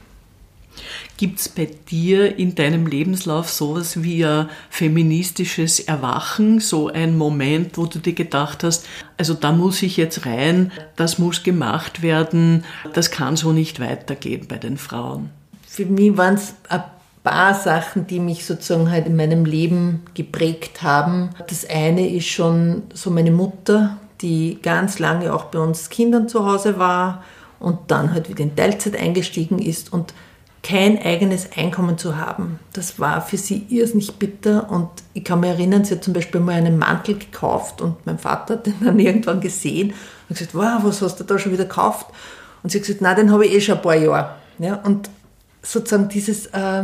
Gibt 1.18 1.40
es 1.40 1.50
bei 1.50 1.70
dir 1.90 2.38
in 2.38 2.56
deinem 2.56 2.88
Lebenslauf 2.88 3.50
sowas 3.50 4.04
wie 4.04 4.26
ein 4.26 4.50
feministisches 4.70 5.80
Erwachen, 5.80 6.60
so 6.60 6.88
ein 6.88 7.18
Moment, 7.18 7.78
wo 7.78 7.86
du 7.86 8.00
dir 8.00 8.14
gedacht 8.14 8.64
hast, 8.64 8.88
also 9.18 9.34
da 9.34 9.52
muss 9.52 9.82
ich 9.82 9.98
jetzt 9.98 10.26
rein, 10.26 10.72
das 10.96 11.20
muss 11.20 11.44
gemacht 11.44 12.02
werden, 12.02 12.64
das 12.94 13.12
kann 13.12 13.36
so 13.36 13.52
nicht 13.52 13.80
weitergehen 13.80 14.48
bei 14.48 14.58
den 14.58 14.78
Frauen? 14.78 15.30
Für 15.68 15.86
mich 15.86 16.18
waren 16.18 16.36
es 16.36 16.54
ein 16.68 16.84
paar 17.24 17.54
Sachen, 17.54 18.08
die 18.08 18.20
mich 18.20 18.46
sozusagen 18.46 18.90
halt 18.90 19.06
in 19.06 19.16
meinem 19.16 19.46
Leben 19.46 20.04
geprägt 20.14 20.82
haben. 20.82 21.30
Das 21.48 21.70
eine 21.70 22.10
ist 22.10 22.28
schon 22.28 22.84
so 22.94 23.12
meine 23.12 23.32
Mutter, 23.32 23.98
die 24.22 24.60
ganz 24.62 25.00
lange 25.00 25.34
auch 25.34 25.46
bei 25.46 25.60
uns 25.60 25.90
Kindern 25.90 26.28
zu 26.28 26.46
Hause 26.46 26.80
war 26.80 27.24
und 27.60 27.80
dann 27.88 28.14
halt 28.14 28.30
wieder 28.30 28.44
in 28.44 28.56
Teilzeit 28.56 28.96
eingestiegen 28.98 29.60
ist 29.60 29.92
und 29.92 30.14
kein 30.62 31.02
eigenes 31.02 31.50
Einkommen 31.56 31.98
zu 31.98 32.18
haben. 32.18 32.60
Das 32.74 33.00
war 33.00 33.22
für 33.22 33.38
sie 33.38 33.66
irrsinnig 33.70 34.16
bitter 34.16 34.70
und 34.70 34.90
ich 35.14 35.24
kann 35.24 35.40
mich 35.40 35.50
erinnern, 35.50 35.86
sie 35.86 35.96
hat 35.96 36.04
zum 36.04 36.14
Beispiel 36.14 36.42
mal 36.42 36.56
einen 36.56 36.78
Mantel 36.78 37.18
gekauft 37.18 37.82
und 37.82 38.06
mein 38.06 38.20
Vater 38.20 38.56
hat 38.56 38.66
den 38.66 38.76
dann 38.84 39.00
irgendwann 39.00 39.40
gesehen 39.40 39.94
und 40.28 40.38
gesagt, 40.38 40.56
wow, 40.56 40.84
was 40.84 41.02
hast 41.02 41.20
du 41.20 41.24
da 41.24 41.40
schon 41.40 41.54
wieder 41.54 41.66
gekauft? 41.66 42.08
Und 42.62 42.72
sie 42.72 42.80
hat 42.80 42.86
gesagt, 42.86 43.02
nein, 43.02 43.16
den 43.16 43.32
habe 43.32 43.46
ich 43.46 43.54
eh 43.54 43.62
schon 43.62 43.76
ein 43.76 43.82
paar 43.82 43.96
Jahre. 43.96 44.36
Ja, 44.58 44.76
und 44.76 45.10
sozusagen 45.62 46.10
dieses, 46.10 46.48
äh, 46.48 46.84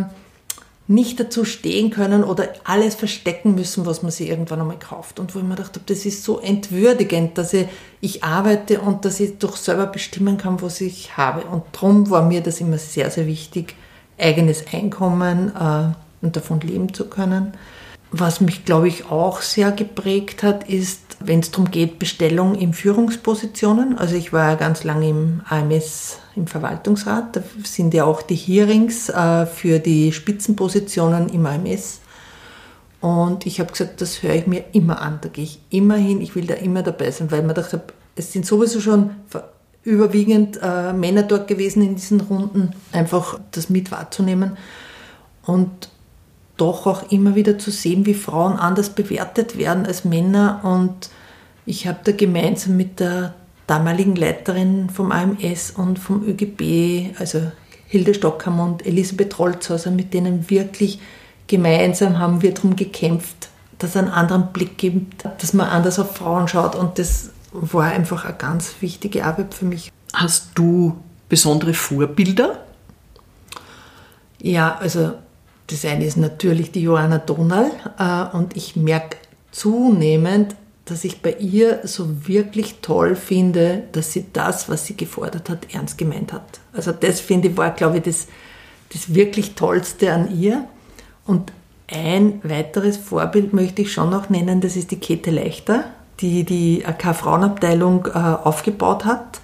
nicht 0.87 1.19
dazu 1.19 1.45
stehen 1.45 1.89
können 1.89 2.23
oder 2.23 2.49
alles 2.63 2.93
verstecken 2.93 3.55
müssen, 3.55 3.85
was 3.85 4.03
man 4.03 4.11
sich 4.11 4.29
irgendwann 4.29 4.61
einmal 4.61 4.77
kauft. 4.77 5.19
Und 5.19 5.33
wo 5.33 5.39
ich 5.39 5.45
mir 5.45 5.55
gedacht 5.55 5.75
habe, 5.75 5.85
das 5.87 6.05
ist 6.05 6.23
so 6.23 6.39
entwürdigend, 6.39 7.37
dass 7.37 7.53
ich, 7.53 7.67
ich 8.01 8.23
arbeite 8.23 8.81
und 8.81 9.03
dass 9.03 9.19
ich 9.19 9.39
doch 9.39 9.55
selber 9.55 9.87
bestimmen 9.87 10.37
kann, 10.37 10.61
was 10.61 10.81
ich 10.81 11.17
habe. 11.17 11.41
Und 11.45 11.63
darum 11.71 12.09
war 12.11 12.23
mir 12.23 12.41
das 12.41 12.61
immer 12.61 12.77
sehr, 12.77 13.09
sehr 13.09 13.25
wichtig, 13.25 13.75
eigenes 14.19 14.63
Einkommen 14.71 15.51
äh, 15.55 16.23
und 16.23 16.35
davon 16.35 16.59
leben 16.61 16.93
zu 16.93 17.05
können. 17.05 17.53
Was 18.11 18.39
mich, 18.39 18.63
glaube 18.63 18.87
ich, 18.87 19.09
auch 19.09 19.41
sehr 19.41 19.71
geprägt 19.71 20.43
hat, 20.43 20.69
ist, 20.69 21.01
wenn 21.19 21.39
es 21.39 21.49
darum 21.49 21.71
geht, 21.71 21.97
Bestellung 21.97 22.53
in 22.53 22.73
Führungspositionen. 22.73 23.97
Also 23.97 24.15
ich 24.15 24.31
war 24.31 24.51
ja 24.51 24.55
ganz 24.55 24.83
lange 24.83 25.09
im 25.09 25.41
AMS 25.49 26.19
im 26.35 26.47
Verwaltungsrat. 26.47 27.35
Da 27.35 27.43
sind 27.63 27.93
ja 27.93 28.05
auch 28.05 28.21
die 28.21 28.35
Hearings 28.35 29.09
äh, 29.09 29.45
für 29.45 29.79
die 29.79 30.11
Spitzenpositionen 30.11 31.29
im 31.29 31.45
AMS. 31.45 32.01
Und 33.01 33.45
ich 33.45 33.59
habe 33.59 33.71
gesagt, 33.71 34.01
das 34.01 34.23
höre 34.23 34.33
ich 34.33 34.47
mir 34.47 34.63
immer 34.71 35.01
an. 35.01 35.19
Da 35.21 35.29
gehe 35.29 35.43
ich 35.43 35.59
immer 35.69 35.95
hin, 35.95 36.21
ich 36.21 36.35
will 36.35 36.47
da 36.47 36.55
immer 36.55 36.81
dabei 36.81 37.11
sein, 37.11 37.31
weil 37.31 37.43
man 37.43 37.55
dachte, 37.55 37.81
es 38.15 38.31
sind 38.31 38.45
sowieso 38.45 38.79
schon 38.79 39.11
überwiegend 39.83 40.59
äh, 40.61 40.93
Männer 40.93 41.23
dort 41.23 41.47
gewesen 41.47 41.83
in 41.83 41.95
diesen 41.95 42.21
Runden, 42.21 42.71
einfach 42.91 43.39
das 43.51 43.69
mit 43.69 43.91
wahrzunehmen. 43.91 44.57
Und 45.45 45.89
doch 46.57 46.87
auch 46.87 47.11
immer 47.11 47.35
wieder 47.35 47.59
zu 47.59 47.69
sehen, 47.69 48.05
wie 48.05 48.13
Frauen 48.13 48.53
anders 48.53 48.89
bewertet 48.89 49.57
werden 49.57 49.85
als 49.85 50.05
Männer. 50.05 50.61
Und 50.63 51.09
ich 51.65 51.87
habe 51.87 51.99
da 52.03 52.11
gemeinsam 52.11 52.77
mit 52.77 52.99
der 52.99 53.35
damaligen 53.67 54.15
Leiterin 54.15 54.89
vom 54.89 55.11
AMS 55.11 55.71
und 55.71 55.99
vom 55.99 56.23
ÖGB, 56.23 57.17
also 57.19 57.51
Hilde 57.87 58.13
Stockhammer 58.13 58.65
und 58.65 58.85
Elisabeth 58.85 59.37
Rolzhauser, 59.39 59.91
mit 59.91 60.13
denen 60.13 60.49
wirklich 60.49 60.99
gemeinsam 61.47 62.19
haben 62.19 62.41
wir 62.41 62.53
darum 62.53 62.75
gekämpft, 62.75 63.49
dass 63.77 63.91
es 63.91 63.97
einen 63.97 64.09
anderen 64.09 64.51
Blick 64.51 64.77
gibt, 64.77 65.25
dass 65.25 65.53
man 65.53 65.67
anders 65.67 65.99
auf 65.99 66.15
Frauen 66.15 66.47
schaut. 66.47 66.75
Und 66.75 66.97
das 66.99 67.31
war 67.51 67.85
einfach 67.85 68.25
eine 68.25 68.35
ganz 68.35 68.75
wichtige 68.81 69.25
Arbeit 69.25 69.53
für 69.53 69.65
mich. 69.65 69.91
Hast 70.13 70.49
du 70.55 70.97
besondere 71.29 71.73
Vorbilder? 71.73 72.59
Ja, 74.41 74.77
also 74.77 75.13
das 75.67 75.85
eine 75.85 76.05
ist 76.05 76.17
natürlich 76.17 76.71
die 76.71 76.81
Johanna 76.81 77.17
Donal 77.17 77.71
äh, 77.97 78.35
und 78.35 78.55
ich 78.55 78.75
merke 78.75 79.17
zunehmend, 79.51 80.55
dass 80.85 81.03
ich 81.03 81.21
bei 81.21 81.33
ihr 81.33 81.81
so 81.83 82.27
wirklich 82.27 82.75
toll 82.81 83.15
finde, 83.15 83.83
dass 83.91 84.13
sie 84.13 84.25
das, 84.31 84.69
was 84.69 84.85
sie 84.85 84.95
gefordert 84.95 85.49
hat, 85.49 85.73
ernst 85.73 85.97
gemeint 85.97 86.31
hat. 86.31 86.59
Also 86.73 86.91
das 86.91 87.19
finde 87.19 87.49
ich 87.49 87.57
war, 87.57 87.71
glaube 87.71 87.97
ich, 87.97 88.03
das, 88.03 88.27
das 88.93 89.13
wirklich 89.13 89.55
Tollste 89.55 90.13
an 90.13 90.39
ihr. 90.39 90.67
Und 91.25 91.51
ein 91.91 92.39
weiteres 92.43 92.97
Vorbild 92.97 93.53
möchte 93.53 93.81
ich 93.81 93.91
schon 93.91 94.11
noch 94.11 94.29
nennen, 94.29 94.61
das 94.61 94.75
ist 94.75 94.91
die 94.91 94.99
Käthe 94.99 95.31
Leichter, 95.31 95.85
die 96.19 96.43
die 96.43 96.85
AK-Frauenabteilung 96.85 98.07
äh, 98.07 98.17
aufgebaut 98.17 99.05
hat 99.05 99.41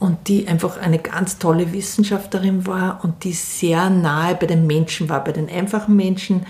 und 0.00 0.28
die 0.28 0.48
einfach 0.48 0.76
eine 0.76 0.98
ganz 0.98 1.38
tolle 1.38 1.72
Wissenschaftlerin 1.72 2.66
war 2.66 3.00
und 3.02 3.24
die 3.24 3.32
sehr 3.32 3.90
nahe 3.90 4.34
bei 4.34 4.46
den 4.46 4.66
Menschen 4.66 5.08
war, 5.08 5.22
bei 5.22 5.32
den 5.32 5.48
einfachen 5.48 5.94
Menschen. 5.94 6.46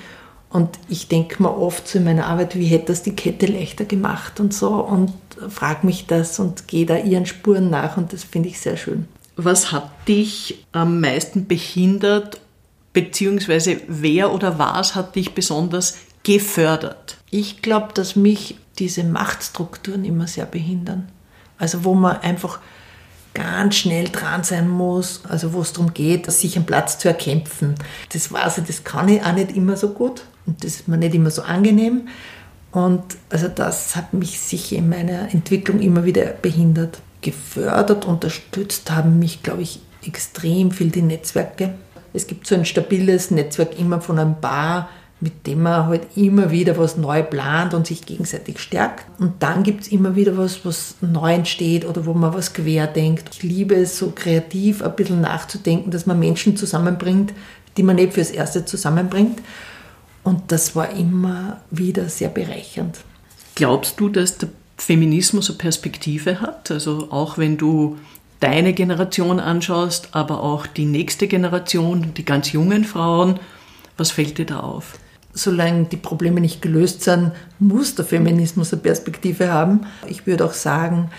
Und 0.54 0.78
ich 0.88 1.08
denke 1.08 1.42
mir 1.42 1.58
oft 1.58 1.88
so 1.88 1.98
in 1.98 2.04
meiner 2.04 2.26
Arbeit, 2.26 2.54
wie 2.54 2.66
hätte 2.66 2.86
das 2.86 3.02
die 3.02 3.16
Kette 3.16 3.46
leichter 3.46 3.86
gemacht 3.86 4.38
und 4.38 4.54
so 4.54 4.68
und 4.68 5.12
frage 5.48 5.84
mich 5.84 6.06
das 6.06 6.38
und 6.38 6.68
gehe 6.68 6.86
da 6.86 6.96
ihren 6.96 7.26
Spuren 7.26 7.70
nach 7.70 7.96
und 7.96 8.12
das 8.12 8.22
finde 8.22 8.50
ich 8.50 8.60
sehr 8.60 8.76
schön. 8.76 9.08
Was 9.34 9.72
hat 9.72 9.90
dich 10.06 10.64
am 10.70 11.00
meisten 11.00 11.48
behindert, 11.48 12.40
beziehungsweise 12.92 13.80
wer 13.88 14.32
oder 14.32 14.56
was 14.56 14.94
hat 14.94 15.16
dich 15.16 15.34
besonders 15.34 15.96
gefördert? 16.22 17.16
Ich 17.32 17.60
glaube, 17.60 17.88
dass 17.92 18.14
mich 18.14 18.54
diese 18.78 19.02
Machtstrukturen 19.02 20.04
immer 20.04 20.28
sehr 20.28 20.46
behindern. 20.46 21.08
Also 21.58 21.82
wo 21.82 21.94
man 21.94 22.18
einfach 22.18 22.60
ganz 23.34 23.76
schnell 23.76 24.08
dran 24.08 24.44
sein 24.44 24.68
muss, 24.68 25.22
also 25.28 25.52
wo 25.52 25.60
es 25.60 25.72
darum 25.72 25.92
geht, 25.92 26.30
sich 26.30 26.56
einen 26.56 26.66
Platz 26.66 26.98
zu 26.98 27.08
erkämpfen. 27.08 27.74
Das 28.12 28.32
weiß 28.32 28.58
ich, 28.58 28.64
das 28.64 28.84
kann 28.84 29.08
ich 29.08 29.22
auch 29.22 29.32
nicht 29.32 29.56
immer 29.56 29.76
so 29.76 29.90
gut 29.90 30.24
und 30.46 30.62
das 30.64 30.76
ist 30.76 30.88
mir 30.88 30.96
nicht 30.96 31.14
immer 31.14 31.30
so 31.30 31.42
angenehm. 31.42 32.08
Und 32.70 33.02
also 33.30 33.48
das 33.48 33.94
hat 33.94 34.14
mich 34.14 34.40
sicher 34.40 34.76
in 34.76 34.88
meiner 34.88 35.32
Entwicklung 35.32 35.80
immer 35.80 36.04
wieder 36.04 36.24
behindert. 36.26 36.98
Gefördert, 37.20 38.04
unterstützt 38.04 38.90
haben 38.90 39.18
mich, 39.18 39.42
glaube 39.42 39.62
ich, 39.62 39.80
extrem 40.04 40.70
viel 40.70 40.90
die 40.90 41.02
Netzwerke. 41.02 41.74
Es 42.12 42.26
gibt 42.26 42.46
so 42.46 42.54
ein 42.54 42.64
stabiles 42.64 43.30
Netzwerk 43.30 43.78
immer 43.78 44.00
von 44.00 44.18
ein 44.18 44.40
paar 44.40 44.88
mit 45.20 45.46
dem 45.46 45.62
man 45.62 45.86
halt 45.86 46.16
immer 46.16 46.50
wieder 46.50 46.76
was 46.76 46.96
neu 46.96 47.22
plant 47.22 47.72
und 47.72 47.86
sich 47.86 48.04
gegenseitig 48.04 48.58
stärkt. 48.58 49.06
Und 49.18 49.42
dann 49.42 49.62
gibt 49.62 49.82
es 49.82 49.88
immer 49.88 50.16
wieder 50.16 50.36
was, 50.36 50.64
was 50.64 50.96
neu 51.00 51.32
entsteht 51.32 51.86
oder 51.86 52.04
wo 52.04 52.12
man 52.12 52.34
was 52.34 52.52
querdenkt. 52.52 53.30
Ich 53.32 53.42
liebe 53.42 53.74
es, 53.74 53.98
so 53.98 54.12
kreativ 54.14 54.82
ein 54.82 54.94
bisschen 54.96 55.20
nachzudenken, 55.20 55.90
dass 55.90 56.06
man 56.06 56.18
Menschen 56.18 56.56
zusammenbringt, 56.56 57.32
die 57.76 57.82
man 57.82 57.96
nicht 57.96 58.12
fürs 58.12 58.30
Erste 58.30 58.64
zusammenbringt. 58.64 59.40
Und 60.24 60.52
das 60.52 60.74
war 60.76 60.90
immer 60.90 61.60
wieder 61.70 62.08
sehr 62.08 62.28
bereichernd. 62.28 62.98
Glaubst 63.54 64.00
du, 64.00 64.08
dass 64.08 64.38
der 64.38 64.48
Feminismus 64.76 65.48
eine 65.48 65.58
Perspektive 65.58 66.40
hat? 66.40 66.70
Also 66.70 67.08
auch 67.10 67.38
wenn 67.38 67.56
du 67.56 67.98
deine 68.40 68.72
Generation 68.74 69.40
anschaust, 69.40 70.08
aber 70.12 70.42
auch 70.42 70.66
die 70.66 70.86
nächste 70.86 71.28
Generation, 71.28 72.12
die 72.14 72.24
ganz 72.24 72.52
jungen 72.52 72.84
Frauen, 72.84 73.40
was 73.96 74.10
fällt 74.10 74.38
dir 74.38 74.46
da 74.46 74.60
auf? 74.60 74.98
Solange 75.34 75.84
die 75.84 75.96
Probleme 75.96 76.40
nicht 76.40 76.62
gelöst 76.62 77.02
sind, 77.02 77.32
muss 77.58 77.94
der 77.94 78.04
Feminismus 78.04 78.72
eine 78.72 78.82
Perspektive 78.82 79.52
haben. 79.52 79.86
Ich 80.08 80.26
würde 80.26 80.44
auch 80.44 80.52
sagen, 80.52 81.10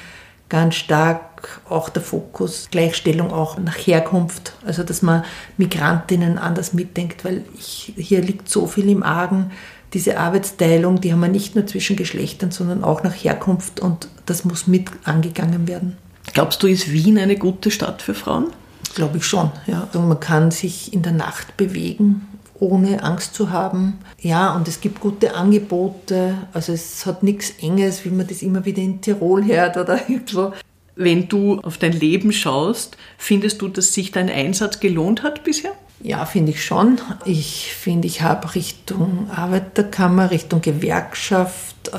ganz 0.49 0.75
stark 0.75 1.61
auch 1.69 1.89
der 1.89 2.01
Fokus 2.01 2.69
Gleichstellung 2.71 3.31
auch 3.31 3.59
nach 3.59 3.75
Herkunft, 3.75 4.53
also 4.65 4.83
dass 4.83 5.01
man 5.01 5.23
Migrantinnen 5.57 6.37
anders 6.37 6.73
mitdenkt, 6.73 7.25
weil 7.25 7.43
ich, 7.57 7.93
hier 7.97 8.21
liegt 8.21 8.49
so 8.49 8.65
viel 8.65 8.89
im 8.89 9.03
Argen. 9.03 9.51
Diese 9.93 10.17
Arbeitsteilung, 10.17 11.01
die 11.01 11.11
haben 11.11 11.19
wir 11.19 11.27
nicht 11.27 11.55
nur 11.55 11.67
zwischen 11.67 11.95
Geschlechtern, 11.95 12.51
sondern 12.51 12.83
auch 12.83 13.03
nach 13.03 13.13
Herkunft 13.13 13.79
und 13.79 14.07
das 14.25 14.45
muss 14.45 14.65
mit 14.65 14.89
angegangen 15.03 15.67
werden. 15.67 15.97
Glaubst 16.33 16.63
du, 16.63 16.67
ist 16.67 16.91
Wien 16.91 17.17
eine 17.17 17.37
gute 17.37 17.69
Stadt 17.69 18.01
für 18.01 18.13
Frauen? 18.13 18.47
Glaube 18.95 19.17
ich 19.17 19.25
schon, 19.25 19.51
ja. 19.67 19.83
Also 19.87 19.99
man 19.99 20.19
kann 20.19 20.51
sich 20.51 20.93
in 20.93 21.01
der 21.01 21.11
Nacht 21.11 21.57
bewegen 21.57 22.27
ohne 22.59 23.03
Angst 23.03 23.35
zu 23.35 23.51
haben. 23.51 23.99
Ja, 24.19 24.55
und 24.55 24.67
es 24.67 24.81
gibt 24.81 24.99
gute 24.99 25.35
Angebote. 25.35 26.35
Also 26.53 26.73
es 26.73 27.05
hat 27.05 27.23
nichts 27.23 27.53
Enges, 27.61 28.05
wie 28.05 28.09
man 28.09 28.27
das 28.27 28.41
immer 28.41 28.65
wieder 28.65 28.81
in 28.81 29.01
Tirol 29.01 29.45
hört 29.45 29.77
oder 29.77 29.99
so. 30.25 30.53
Wenn 30.95 31.27
du 31.27 31.59
auf 31.59 31.77
dein 31.77 31.91
Leben 31.91 32.31
schaust, 32.31 32.97
findest 33.17 33.61
du, 33.61 33.67
dass 33.67 33.93
sich 33.93 34.11
dein 34.11 34.29
Einsatz 34.29 34.79
gelohnt 34.79 35.23
hat 35.23 35.43
bisher? 35.43 35.73
Ja, 36.01 36.25
finde 36.25 36.51
ich 36.51 36.63
schon. 36.63 36.99
Ich 37.25 37.73
finde, 37.73 38.07
ich 38.07 38.21
habe 38.21 38.55
Richtung 38.55 39.29
Arbeiterkammer, 39.33 40.31
Richtung 40.31 40.61
Gewerkschaft, 40.61 41.89
äh, 41.93 41.97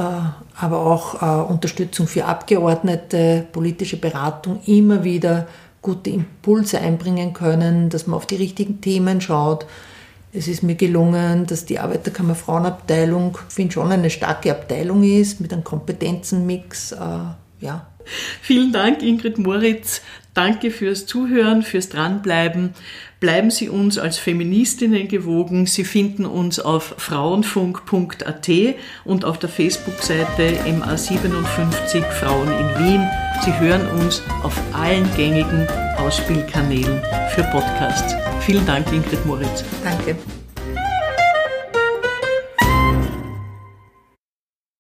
aber 0.59 0.79
auch 0.81 1.23
äh, 1.23 1.51
Unterstützung 1.51 2.07
für 2.07 2.27
Abgeordnete, 2.27 3.47
politische 3.53 3.97
Beratung 3.97 4.61
immer 4.67 5.05
wieder 5.05 5.47
gute 5.83 6.11
Impulse 6.11 6.81
einbringen 6.81 7.33
können, 7.33 7.91
dass 7.91 8.07
man 8.07 8.17
auf 8.17 8.27
die 8.27 8.37
richtigen 8.37 8.81
Themen 8.81 9.21
schaut. 9.21 9.67
Es 10.37 10.49
ist 10.49 10.63
mir 10.63 10.75
gelungen, 10.75 11.47
dass 11.47 11.65
die 11.65 11.79
Arbeiterkammer 11.79 12.35
Frauenabteilung, 12.35 13.39
finde 13.49 13.73
schon 13.73 13.91
eine 13.91 14.11
starke 14.11 14.51
Abteilung 14.51 15.03
ist, 15.03 15.41
mit 15.41 15.51
einem 15.51 15.65
Kompetenzenmix. 15.65 16.93
Äh, 16.93 16.97
ja. 17.61 17.87
Vielen 18.43 18.71
Dank, 18.71 19.03
Ingrid 19.03 19.39
Moritz. 19.39 20.03
Danke 20.37 20.71
fürs 20.71 21.07
Zuhören, 21.07 21.63
fürs 21.63 21.89
Dranbleiben. 21.89 22.75
Bleiben 23.21 23.51
Sie 23.51 23.71
uns 23.71 23.97
als 23.97 24.19
Feministinnen 24.19 25.09
gewogen. 25.09 25.65
Sie 25.65 25.83
finden 25.83 26.27
uns 26.27 26.61
auf 26.61 26.95
frauenfunk.at 26.99 28.51
und 29.07 29.25
auf 29.25 29.39
der 29.39 29.49
Facebook-Seite 29.49 30.59
MA57 30.67 32.03
Frauen 32.11 32.49
in 32.49 32.85
Wien. 32.85 33.09
Sie 33.47 33.59
hören 33.59 33.89
uns 33.99 34.23
auf 34.43 34.61
allen 34.75 35.09
gängigen 35.17 35.67
Ausspielkanälen 35.97 37.01
für 37.35 37.43
Podcasts. 37.45 38.15
Vielen 38.45 38.67
Dank, 38.67 38.93
Ingrid 38.93 39.25
Moritz. 39.25 39.65
Danke. 39.83 40.17